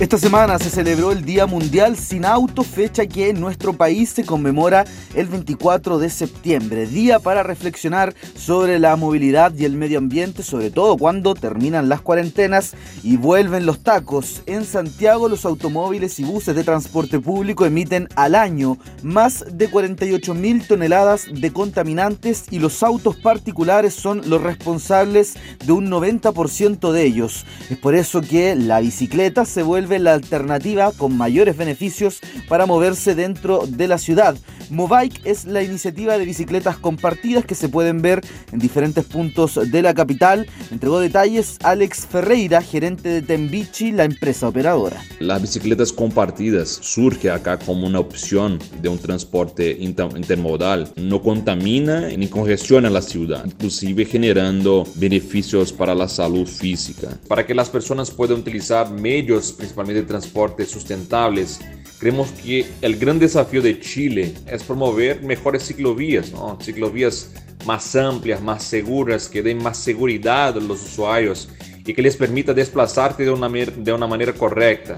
Esta 0.00 0.16
semana 0.16 0.60
se 0.60 0.70
celebró 0.70 1.10
el 1.10 1.24
Día 1.24 1.46
Mundial 1.46 1.96
Sin 1.96 2.24
Auto, 2.24 2.62
fecha 2.62 3.04
que 3.06 3.30
en 3.30 3.40
nuestro 3.40 3.72
país 3.72 4.10
se 4.10 4.24
conmemora 4.24 4.84
el 5.16 5.26
24 5.26 5.98
de 5.98 6.08
septiembre, 6.08 6.86
día 6.86 7.18
para 7.18 7.42
reflexionar 7.42 8.14
sobre 8.36 8.78
la 8.78 8.94
movilidad 8.94 9.52
y 9.56 9.64
el 9.64 9.72
medio 9.72 9.98
ambiente, 9.98 10.44
sobre 10.44 10.70
todo 10.70 10.96
cuando 10.96 11.34
terminan 11.34 11.88
las 11.88 12.00
cuarentenas 12.00 12.74
y 13.02 13.16
vuelven 13.16 13.66
los 13.66 13.82
tacos. 13.82 14.42
En 14.46 14.64
Santiago 14.64 15.28
los 15.28 15.44
automóviles 15.44 16.20
y 16.20 16.24
buses 16.24 16.54
de 16.54 16.62
transporte 16.62 17.18
público 17.18 17.66
emiten 17.66 18.06
al 18.14 18.36
año 18.36 18.78
más 19.02 19.46
de 19.50 19.68
48 19.68 20.32
mil 20.32 20.64
toneladas 20.64 21.26
de 21.28 21.52
contaminantes 21.52 22.44
y 22.52 22.60
los 22.60 22.84
autos 22.84 23.16
particulares 23.16 23.94
son 23.94 24.22
los 24.30 24.40
responsables 24.42 25.34
de 25.66 25.72
un 25.72 25.90
90% 25.90 26.92
de 26.92 27.02
ellos. 27.02 27.44
Es 27.68 27.78
por 27.78 27.96
eso 27.96 28.20
que 28.20 28.54
la 28.54 28.78
bicicleta 28.78 29.44
se 29.44 29.64
vuelve 29.64 29.87
la 29.98 30.14
alternativa 30.14 30.92
con 30.92 31.16
mayores 31.16 31.56
beneficios 31.56 32.18
para 32.48 32.66
moverse 32.66 33.14
dentro 33.14 33.64
de 33.66 33.88
la 33.88 33.98
ciudad. 33.98 34.36
Mobike 34.70 35.20
es 35.24 35.46
la 35.46 35.62
iniciativa 35.62 36.18
de 36.18 36.26
bicicletas 36.26 36.76
compartidas 36.76 37.44
que 37.46 37.54
se 37.54 37.70
pueden 37.70 38.02
ver 38.02 38.20
en 38.52 38.58
diferentes 38.58 39.04
puntos 39.04 39.58
de 39.70 39.82
la 39.82 39.94
capital. 39.94 40.46
Entregó 40.70 41.00
detalles 41.00 41.56
Alex 41.62 42.06
Ferreira, 42.06 42.60
gerente 42.60 43.08
de 43.08 43.22
Tembichi, 43.22 43.92
la 43.92 44.04
empresa 44.04 44.48
operadora. 44.48 45.00
Las 45.20 45.40
bicicletas 45.40 45.90
compartidas 45.92 46.68
surge 46.82 47.30
acá 47.30 47.58
como 47.58 47.86
una 47.86 48.00
opción 48.00 48.58
de 48.82 48.88
un 48.88 48.98
transporte 48.98 49.74
inter- 49.80 50.16
intermodal. 50.16 50.92
No 50.96 51.22
contamina 51.22 52.08
ni 52.08 52.26
congestiona 52.28 52.90
la 52.90 53.00
ciudad, 53.00 53.46
inclusive 53.46 54.04
generando 54.04 54.86
beneficios 54.96 55.72
para 55.72 55.94
la 55.94 56.08
salud 56.08 56.46
física. 56.46 57.08
Para 57.26 57.46
que 57.46 57.54
las 57.54 57.70
personas 57.70 58.10
puedan 58.10 58.40
utilizar 58.40 58.90
medios, 58.90 59.52
principalmente 59.52 59.77
de 59.86 60.02
transporte 60.02 60.66
sustentables, 60.66 61.60
creemos 61.98 62.30
que 62.32 62.66
el 62.82 62.96
gran 62.96 63.18
desafío 63.18 63.62
de 63.62 63.80
Chile 63.80 64.34
es 64.46 64.62
promover 64.62 65.22
mejores 65.22 65.66
ciclovías, 65.66 66.32
¿no? 66.32 66.58
ciclovías 66.60 67.30
más 67.64 67.94
amplias, 67.96 68.40
más 68.42 68.62
seguras, 68.64 69.28
que 69.28 69.42
den 69.42 69.62
más 69.62 69.78
seguridad 69.78 70.56
a 70.56 70.60
los 70.60 70.82
usuarios 70.82 71.48
y 71.84 71.94
que 71.94 72.02
les 72.02 72.16
permita 72.16 72.52
desplazarse 72.52 73.24
de 73.24 73.30
una, 73.30 73.48
de 73.48 73.92
una 73.92 74.06
manera 74.06 74.32
correcta. 74.32 74.96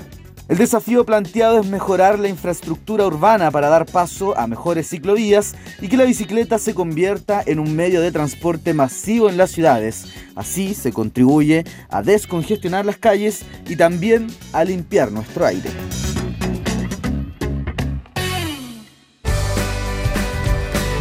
El 0.50 0.58
desafío 0.58 1.06
planteado 1.06 1.60
es 1.60 1.66
mejorar 1.68 2.18
la 2.18 2.26
infraestructura 2.26 3.06
urbana 3.06 3.52
para 3.52 3.68
dar 3.68 3.86
paso 3.86 4.36
a 4.36 4.48
mejores 4.48 4.88
ciclovías 4.88 5.54
y 5.80 5.86
que 5.86 5.96
la 5.96 6.02
bicicleta 6.02 6.58
se 6.58 6.74
convierta 6.74 7.40
en 7.46 7.60
un 7.60 7.76
medio 7.76 8.00
de 8.00 8.10
transporte 8.10 8.74
masivo 8.74 9.28
en 9.28 9.36
las 9.36 9.52
ciudades. 9.52 10.06
Así 10.34 10.74
se 10.74 10.92
contribuye 10.92 11.62
a 11.88 12.02
descongestionar 12.02 12.84
las 12.84 12.96
calles 12.96 13.44
y 13.68 13.76
también 13.76 14.26
a 14.52 14.64
limpiar 14.64 15.12
nuestro 15.12 15.46
aire. 15.46 15.70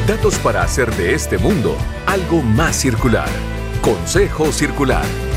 Datos 0.05 0.37
para 0.37 0.61
hacer 0.61 0.93
de 0.93 1.15
este 1.15 1.39
mundo 1.39 1.75
algo 2.05 2.43
más 2.43 2.75
circular. 2.75 3.29
Consejo 3.81 4.51
Circular. 4.51 5.28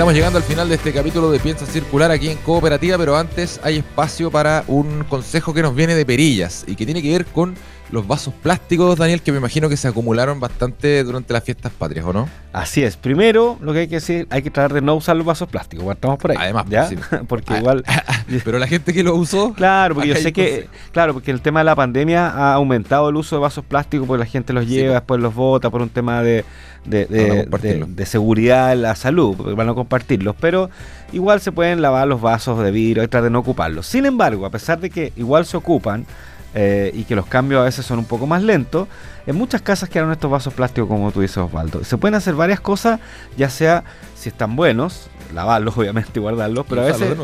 Estamos 0.00 0.14
llegando 0.14 0.38
al 0.38 0.44
final 0.44 0.66
de 0.66 0.76
este 0.76 0.94
capítulo 0.94 1.30
de 1.30 1.38
Piensa 1.38 1.66
Circular 1.66 2.10
aquí 2.10 2.30
en 2.30 2.38
Cooperativa, 2.38 2.96
pero 2.96 3.18
antes 3.18 3.60
hay 3.62 3.76
espacio 3.76 4.30
para 4.30 4.64
un 4.66 5.04
consejo 5.04 5.52
que 5.52 5.60
nos 5.60 5.74
viene 5.74 5.94
de 5.94 6.06
Perillas 6.06 6.64
y 6.66 6.74
que 6.74 6.86
tiene 6.86 7.02
que 7.02 7.10
ver 7.10 7.26
con 7.26 7.54
los 7.90 8.06
vasos 8.06 8.32
plásticos, 8.32 8.96
Daniel, 8.96 9.20
que 9.20 9.30
me 9.30 9.36
imagino 9.36 9.68
que 9.68 9.76
se 9.76 9.88
acumularon 9.88 10.40
bastante 10.40 11.04
durante 11.04 11.34
las 11.34 11.44
fiestas 11.44 11.72
patrias, 11.72 12.06
¿o 12.06 12.14
no? 12.14 12.28
Así 12.52 12.82
es. 12.82 12.96
Primero, 12.96 13.58
lo 13.60 13.74
que 13.74 13.80
hay 13.80 13.88
que 13.88 13.96
decir, 13.96 14.26
hay 14.30 14.40
que 14.40 14.50
tratar 14.50 14.72
de 14.72 14.80
no 14.80 14.94
usar 14.94 15.16
los 15.16 15.26
vasos 15.26 15.48
plásticos. 15.48 15.84
Estamos 15.92 16.18
por 16.18 16.30
ahí. 16.30 16.36
Además, 16.40 16.64
¿ya? 16.70 16.86
sí. 16.86 16.96
porque 17.28 17.52
Ah, 17.52 17.58
igual. 17.58 17.84
Pero 18.44 18.58
la 18.58 18.66
gente 18.66 18.94
que 18.94 19.02
lo 19.02 19.14
usó. 19.16 19.52
Claro, 19.52 19.96
porque 19.96 20.08
yo 20.08 20.16
sé 20.16 20.32
que, 20.32 20.68
claro, 20.92 21.12
porque 21.12 21.30
el 21.30 21.42
tema 21.42 21.60
de 21.60 21.64
la 21.64 21.74
pandemia 21.74 22.28
ha 22.28 22.54
aumentado 22.54 23.08
el 23.10 23.16
uso 23.16 23.36
de 23.36 23.42
vasos 23.42 23.64
plásticos 23.64 24.06
porque 24.06 24.20
la 24.20 24.30
gente 24.30 24.52
los 24.52 24.66
lleva, 24.66 24.92
po. 24.92 24.94
después 24.94 25.20
los 25.20 25.34
bota 25.34 25.68
por 25.68 25.82
un 25.82 25.90
tema 25.90 26.22
de, 26.22 26.44
de, 26.84 27.06
de- 27.06 27.44
no 27.78 27.86
de- 27.86 28.06
seguridad 28.06 28.72
en 28.72 28.82
la 28.82 28.94
salud, 28.96 29.36
van 29.54 29.68
a 29.68 29.74
compartirlos, 29.74 30.34
pero 30.40 30.70
igual 31.12 31.40
se 31.40 31.52
pueden 31.52 31.82
lavar 31.82 32.08
los 32.08 32.20
vasos 32.20 32.62
de 32.62 32.70
vidrio 32.70 33.02
y 33.02 33.08
tratar 33.08 33.24
de 33.24 33.30
no 33.30 33.40
ocuparlos. 33.40 33.86
Sin 33.86 34.06
embargo, 34.06 34.46
a 34.46 34.50
pesar 34.50 34.80
de 34.80 34.90
que 34.90 35.12
igual 35.16 35.44
se 35.46 35.56
ocupan 35.56 36.06
eh, 36.54 36.90
y 36.94 37.04
que 37.04 37.14
los 37.14 37.26
cambios 37.26 37.60
a 37.60 37.64
veces 37.64 37.86
son 37.86 37.98
un 38.00 38.04
poco 38.06 38.26
más 38.26 38.42
lentos, 38.42 38.88
en 39.26 39.36
muchas 39.36 39.62
casas 39.62 39.88
quedaron 39.88 40.10
estos 40.12 40.30
vasos 40.30 40.52
plásticos 40.54 40.88
como 40.88 41.12
tú 41.12 41.20
dices 41.20 41.36
Osvaldo. 41.38 41.84
Se 41.84 41.96
pueden 41.98 42.14
hacer 42.16 42.34
varias 42.34 42.60
cosas, 42.60 42.98
ya 43.36 43.50
sea 43.50 43.84
si 44.16 44.28
están 44.30 44.56
buenos, 44.56 45.08
lavarlos 45.34 45.76
obviamente 45.78 46.10
y 46.14 46.20
guardarlos, 46.20 46.66
pero 46.68 46.82
a 46.82 46.84
veces... 46.86 47.16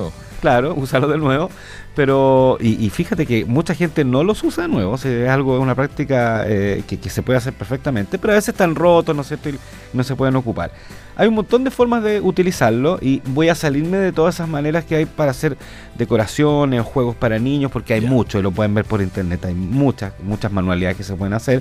Claro, 0.46 0.74
usarlo 0.76 1.08
de 1.08 1.18
nuevo. 1.18 1.50
Pero, 1.96 2.56
y, 2.60 2.84
y 2.86 2.88
fíjate 2.90 3.26
que 3.26 3.44
mucha 3.44 3.74
gente 3.74 4.04
no 4.04 4.22
los 4.22 4.44
usa 4.44 4.62
de 4.62 4.68
nuevo. 4.68 4.92
o 4.92 4.96
sea, 4.96 5.10
es 5.24 5.28
algo, 5.28 5.58
una 5.58 5.74
práctica 5.74 6.44
eh, 6.46 6.84
que, 6.86 7.00
que 7.00 7.10
se 7.10 7.20
puede 7.22 7.38
hacer 7.38 7.52
perfectamente. 7.52 8.16
Pero 8.16 8.32
a 8.32 8.36
veces 8.36 8.50
están 8.50 8.76
rotos, 8.76 9.16
¿no 9.16 9.22
es 9.22 9.28
cierto? 9.28 9.48
Y 9.48 9.58
no 9.92 10.04
se 10.04 10.14
pueden 10.14 10.36
ocupar. 10.36 10.70
Hay 11.16 11.26
un 11.26 11.34
montón 11.34 11.64
de 11.64 11.72
formas 11.72 12.04
de 12.04 12.20
utilizarlo 12.20 12.98
y 13.02 13.22
voy 13.26 13.48
a 13.48 13.56
salirme 13.56 13.96
de 13.96 14.12
todas 14.12 14.36
esas 14.36 14.48
maneras 14.48 14.84
que 14.84 14.94
hay 14.94 15.04
para 15.06 15.32
hacer 15.32 15.56
decoraciones, 15.96 16.82
juegos 16.82 17.16
para 17.16 17.40
niños, 17.40 17.72
porque 17.72 17.94
hay 17.94 18.02
Ya. 18.02 18.08
mucho 18.08 18.38
y 18.38 18.42
lo 18.42 18.52
pueden 18.52 18.72
ver 18.72 18.84
por 18.84 19.02
internet. 19.02 19.44
Hay 19.46 19.54
muchas, 19.54 20.12
muchas 20.22 20.52
manualidades 20.52 20.96
que 20.96 21.02
se 21.02 21.14
pueden 21.16 21.34
hacer. 21.34 21.60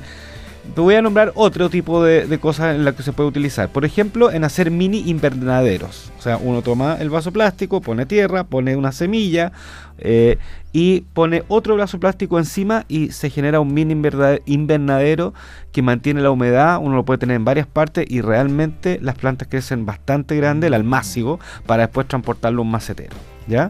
Te 0.74 0.82
voy 0.82 0.96
a 0.96 1.02
nombrar 1.02 1.32
otro 1.36 1.70
tipo 1.70 2.04
de, 2.04 2.26
de 2.28 2.38
cosas 2.38 2.76
en 2.76 2.84
las 2.84 2.96
que 2.96 3.04
se 3.04 3.14
puede 3.14 3.30
utilizar. 3.30 3.70
Por 3.70 3.86
ejemplo, 3.86 4.32
en 4.32 4.44
hacer 4.44 4.72
mini 4.72 5.04
invernaderos. 5.10 6.12
O 6.20 6.22
sea, 6.22 6.38
uno 6.38 6.62
toma 6.62 6.98
el 7.00 7.10
vaso 7.10 7.32
plástico, 7.32 7.80
pone 7.82 8.06
tierra, 8.06 8.44
pone 8.44 8.76
una 8.76 8.92
semilla 8.92 9.54
eh, 10.00 10.38
y 10.74 11.02
pone 11.14 11.44
otro 11.48 11.78
vaso 11.78 11.98
plástico 12.00 12.40
encima 12.40 12.84
y 12.90 13.12
se 13.12 13.30
genera 13.30 13.62
un 13.62 13.74
mini 13.74 13.94
inverna- 13.94 14.42
invernadero 14.46 15.34
que 15.72 15.82
mantiene 15.82 16.22
la 16.22 16.32
humedad. 16.32 16.80
Uno 16.82 16.98
lo 16.98 17.06
puede 17.06 17.20
tener 17.20 17.38
en 17.38 17.46
varias 17.46 17.68
partes 17.68 18.06
y 18.10 18.20
realmente 18.20 19.00
las 19.02 19.16
plantas 19.16 19.48
crecen 19.48 19.86
bastante 19.86 20.36
grande, 20.36 20.68
el 20.68 20.74
almácigo, 20.74 21.40
para 21.66 21.84
después 21.84 22.08
transportarlo 22.08 22.62
a 22.62 22.66
un 22.66 22.72
macetero. 22.72 23.16
¿Ya? 23.48 23.70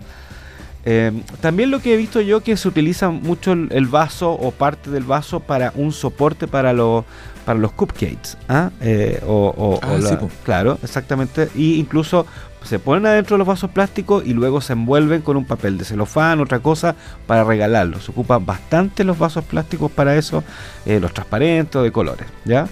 Eh, 0.86 1.12
también 1.42 1.72
lo 1.72 1.80
que 1.80 1.94
he 1.94 1.98
visto 1.98 2.22
yo 2.22 2.42
que 2.42 2.56
se 2.58 2.68
utiliza 2.68 3.10
mucho 3.10 3.54
el, 3.54 3.70
el 3.72 3.88
vaso 3.88 4.32
o 4.32 4.52
parte 4.52 4.92
del 4.92 5.04
vaso 5.04 5.40
para 5.40 5.74
un 5.76 5.92
soporte 5.92 6.48
para 6.48 6.74
los 6.74 7.04
para 7.44 7.60
los 7.60 7.72
cupcakes, 7.74 8.38
¿ah? 8.50 8.72
Eh, 8.82 9.22
o, 9.26 9.54
o- 9.56 9.80
Ah, 9.84 9.94
o 9.94 9.98
la- 10.00 10.10
sí, 10.10 10.16
po. 10.16 10.30
claro, 10.44 10.80
exactamente, 10.84 11.50
y 11.56 11.76
incluso 11.80 12.26
se 12.64 12.80
ponen 12.80 13.06
adentro 13.06 13.36
de 13.36 13.40
los 13.40 13.48
vasos 13.48 13.70
plásticos 13.70 14.26
y 14.26 14.34
luego 14.34 14.62
se 14.62 14.74
envuelven 14.74 15.22
con 15.22 15.38
un 15.38 15.46
papel 15.46 15.78
de 15.78 15.86
celofán, 15.86 16.40
otra 16.40 16.58
cosa, 16.60 16.96
para 17.28 17.44
regalarlos. 17.44 18.06
Se 18.06 18.12
ocupan 18.12 18.44
bastante 18.48 19.04
los 19.04 19.20
vasos 19.20 19.44
plásticos 19.46 19.92
para 19.92 20.16
eso, 20.16 20.44
eh, 20.88 21.00
los 21.00 21.14
transparentes 21.14 21.76
o 21.76 21.84
de 21.84 21.92
colores, 21.92 22.26
¿ya? 22.46 22.68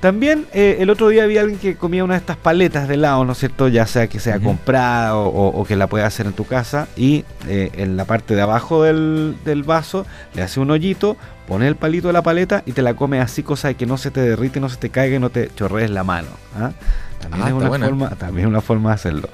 También 0.00 0.46
eh, 0.52 0.76
el 0.78 0.90
otro 0.90 1.08
día 1.08 1.26
vi 1.26 1.38
a 1.38 1.40
alguien 1.40 1.58
que 1.58 1.74
comía 1.74 2.04
una 2.04 2.14
de 2.14 2.20
estas 2.20 2.36
paletas 2.36 2.86
de 2.86 2.94
helado, 2.94 3.24
¿no 3.24 3.32
es 3.32 3.38
cierto? 3.38 3.66
Ya 3.66 3.84
sea 3.86 4.06
que 4.06 4.20
sea 4.20 4.38
comprada 4.38 5.16
o, 5.16 5.26
o- 5.28 5.60
o 5.60 5.64
que 5.64 5.74
la 5.74 5.88
pueda 5.88 6.06
hacer 6.06 6.26
en 6.26 6.34
tu 6.34 6.44
casa 6.44 6.86
y 6.96 7.24
eh, 7.48 7.70
en 7.74 7.96
la 7.96 8.04
parte 8.04 8.36
de 8.36 8.42
abajo 8.42 8.84
del, 8.84 9.36
del 9.44 9.64
vaso 9.64 10.06
le 10.34 10.42
hace 10.42 10.60
un 10.60 10.70
hoyito, 10.70 11.16
pone 11.48 11.66
el 11.66 11.74
palito 11.74 12.06
de 12.06 12.12
la 12.12 12.22
paleta 12.22 12.62
y 12.64 12.72
te 12.72 12.82
la 12.82 12.94
come 12.94 13.20
así, 13.20 13.42
cosa 13.42 13.68
de 13.68 13.74
que 13.74 13.86
no 13.86 13.98
se 13.98 14.12
te 14.12 14.20
derrite, 14.20 14.60
no 14.60 14.68
se 14.68 14.76
te 14.76 14.88
caiga 14.90 15.16
y 15.16 15.18
no 15.18 15.30
te 15.30 15.50
chorrees 15.56 15.90
la 15.90 16.04
mano. 16.04 16.28
¿ah? 16.56 16.70
También, 17.20 17.42
Ah, 17.42 17.48
es 17.48 17.54
una 17.54 17.68
buena. 17.68 17.86
forma, 17.86 18.10
también 18.10 18.46
es 18.46 18.50
una 18.50 18.60
forma 18.60 18.90
de 18.90 18.94
hacerlo. 18.94 19.28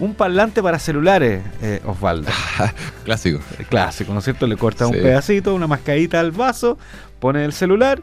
Un 0.00 0.14
parlante 0.14 0.60
para 0.60 0.80
celulares, 0.80 1.42
eh, 1.62 1.80
Osvaldo. 1.86 2.28
Clásico. 3.04 3.38
Clásico, 3.68 4.12
¿no 4.12 4.18
es 4.18 4.24
cierto? 4.24 4.48
Le 4.48 4.56
cortas 4.56 4.88
Sí. 4.88 4.96
un 4.96 5.02
pedacito, 5.02 5.54
una 5.54 5.68
mascadita 5.68 6.18
al 6.18 6.32
vaso, 6.32 6.78
pones 7.20 7.44
el 7.44 7.52
celular 7.52 8.00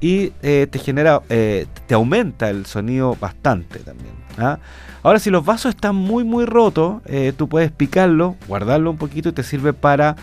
y 0.00 0.32
eh, 0.42 0.66
te 0.70 0.78
genera, 0.78 1.22
eh, 1.28 1.66
te 1.86 1.94
aumenta 1.94 2.50
el 2.50 2.66
sonido 2.66 3.16
bastante 3.20 3.80
también. 3.80 4.12
¿ah? 4.38 4.58
Ahora, 5.02 5.18
si 5.18 5.30
los 5.30 5.44
vasos 5.44 5.70
están 5.74 5.96
muy, 5.96 6.24
muy 6.24 6.44
rotos, 6.44 7.02
eh, 7.06 7.32
tú 7.36 7.48
puedes 7.48 7.70
picarlo, 7.72 8.36
guardarlo 8.46 8.90
un 8.90 8.96
poquito 8.98 9.28
y 9.28 9.32
te 9.32 9.42
sirve 9.42 9.72
para 9.72 10.16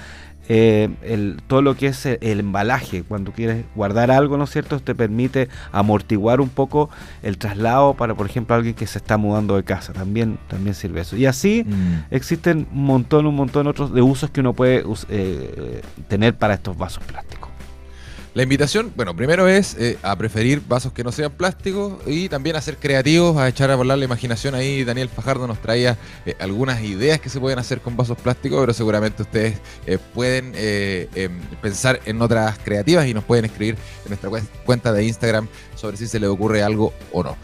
eh, 0.47 0.89
el- 1.01 1.37
todo 1.47 1.63
lo 1.63 1.75
que 1.75 1.87
es 1.87 2.05
el, 2.05 2.19
el 2.21 2.39
embalaje. 2.39 3.01
Cuando 3.01 3.31
quieres 3.31 3.65
guardar 3.73 4.11
algo, 4.11 4.37
¿no 4.37 4.43
es 4.43 4.51
cierto? 4.51 4.79
Te 4.79 4.93
permite 4.93 5.49
amortiguar 5.71 6.39
un 6.39 6.49
poco 6.49 6.91
el 7.23 7.39
traslado 7.39 7.95
para, 7.95 8.13
por 8.13 8.27
ejemplo, 8.27 8.55
alguien 8.55 8.75
que 8.75 8.85
se 8.85 8.99
está 8.99 9.17
mudando 9.17 9.55
de 9.55 9.63
casa. 9.63 9.91
También, 9.91 10.37
también 10.47 10.75
sirve 10.75 11.01
eso. 11.01 11.15
Y 11.17 11.25
así 11.25 11.63
Mm. 11.65 12.13
existen 12.13 12.67
un 12.71 12.83
montón, 12.83 13.25
un 13.25 13.35
montón 13.35 13.65
otros 13.65 13.91
de 13.91 14.03
usos 14.03 14.29
que 14.29 14.41
uno 14.41 14.53
puede 14.53 14.83
eh, 15.09 15.81
tener 16.09 16.35
para 16.35 16.53
estos 16.53 16.77
vasos 16.77 17.03
plásticos. 17.05 17.49
La 18.35 18.43
invitación, 18.43 18.91
bueno, 18.97 19.15
primero 19.15 19.47
es 19.47 19.77
eh, 19.79 19.97
a 20.03 20.13
preferir 20.17 20.61
vasos 20.67 20.91
que 20.91 21.05
no 21.05 21.13
sean 21.13 21.31
plásticos 21.31 21.93
y 22.05 22.27
también 22.27 22.57
a 22.57 22.61
ser 22.61 22.75
creativos, 22.75 23.37
a 23.37 23.47
echar 23.47 23.71
a 23.71 23.77
volar 23.77 23.97
la 23.97 24.03
imaginación. 24.03 24.55
Ahí 24.55 24.83
Daniel 24.83 25.07
Fajardo 25.07 25.47
nos 25.47 25.61
traía 25.61 25.97
eh, 26.25 26.35
algunas 26.41 26.83
ideas 26.83 27.21
que 27.21 27.29
se 27.29 27.39
pueden 27.39 27.59
hacer 27.59 27.79
con 27.79 27.95
vasos 27.95 28.17
plásticos, 28.17 28.59
pero 28.59 28.73
seguramente 28.73 29.21
ustedes 29.21 29.57
eh, 29.87 29.97
pueden 30.13 30.51
em, 30.53 31.31
pensar 31.61 32.01
en 32.05 32.21
otras 32.21 32.59
creativas 32.59 33.07
y 33.07 33.13
nos 33.13 33.23
pueden 33.23 33.45
escribir 33.45 33.77
en 34.03 34.09
nuestra 34.09 34.29
cuen- 34.29 34.49
cuenta 34.65 34.91
de 34.91 35.05
Instagram 35.05 35.47
sobre 35.75 35.95
si 35.95 36.05
se 36.05 36.19
les 36.19 36.29
ocurre 36.29 36.61
algo 36.61 36.93
o 37.13 37.23
no. 37.23 37.37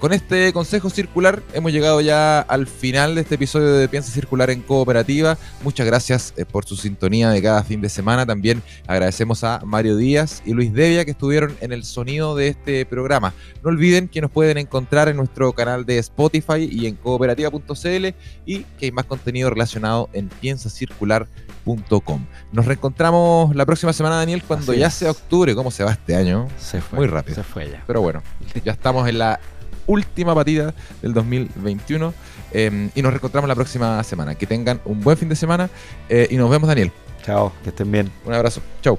Con 0.00 0.12
este 0.12 0.52
consejo 0.52 0.90
circular 0.90 1.40
hemos 1.54 1.70
llegado 1.70 2.00
ya 2.00 2.40
al 2.40 2.66
final 2.66 3.14
de 3.14 3.20
este 3.20 3.36
episodio 3.36 3.72
de 3.74 3.88
Piensa 3.88 4.10
Circular 4.10 4.50
en 4.50 4.60
Cooperativa. 4.60 5.38
Muchas 5.62 5.86
gracias 5.86 6.34
por 6.50 6.64
su 6.64 6.74
sintonía 6.76 7.30
de 7.30 7.40
cada 7.40 7.62
fin 7.62 7.80
de 7.80 7.88
semana. 7.88 8.26
También 8.26 8.60
agradecemos 8.88 9.44
a 9.44 9.60
Mario 9.64 9.96
Díaz 9.96 10.37
y 10.44 10.52
Luis 10.52 10.72
Devia 10.72 11.04
que 11.04 11.10
estuvieron 11.12 11.56
en 11.60 11.72
el 11.72 11.84
sonido 11.84 12.34
de 12.34 12.48
este 12.48 12.84
programa. 12.86 13.34
No 13.62 13.70
olviden 13.70 14.08
que 14.08 14.20
nos 14.20 14.30
pueden 14.30 14.58
encontrar 14.58 15.08
en 15.08 15.16
nuestro 15.16 15.52
canal 15.52 15.84
de 15.86 15.98
Spotify 15.98 16.68
y 16.70 16.86
en 16.86 16.96
cooperativa.cl 16.96 18.06
y 18.46 18.62
que 18.78 18.86
hay 18.86 18.92
más 18.92 19.04
contenido 19.06 19.50
relacionado 19.50 20.08
en 20.12 20.28
piensacircular.com. 20.28 22.26
Nos 22.52 22.66
reencontramos 22.66 23.54
la 23.54 23.66
próxima 23.66 23.92
semana, 23.92 24.16
Daniel, 24.16 24.42
cuando 24.42 24.72
Así 24.72 24.80
ya 24.80 24.86
es. 24.88 24.94
sea 24.94 25.10
octubre. 25.10 25.54
¿Cómo 25.54 25.70
se 25.70 25.84
va 25.84 25.92
este 25.92 26.16
año? 26.16 26.48
Se 26.58 26.80
fue. 26.80 26.98
Muy 26.98 27.08
rápido. 27.08 27.34
Se 27.36 27.42
fue 27.42 27.70
ya. 27.70 27.82
Pero 27.86 28.00
bueno, 28.00 28.22
ya 28.64 28.72
estamos 28.72 29.08
en 29.08 29.18
la 29.18 29.40
última 29.86 30.34
partida 30.34 30.74
del 31.02 31.14
2021 31.14 32.14
eh, 32.52 32.90
y 32.94 33.02
nos 33.02 33.12
reencontramos 33.12 33.48
la 33.48 33.54
próxima 33.54 34.02
semana. 34.04 34.34
Que 34.34 34.46
tengan 34.46 34.80
un 34.84 35.00
buen 35.00 35.16
fin 35.16 35.28
de 35.28 35.36
semana 35.36 35.68
eh, 36.08 36.28
y 36.30 36.36
nos 36.36 36.50
vemos, 36.50 36.68
Daniel. 36.68 36.92
Chao, 37.24 37.52
que 37.62 37.70
estén 37.70 37.90
bien. 37.90 38.10
Un 38.24 38.32
abrazo. 38.32 38.62
Chau. 38.82 38.98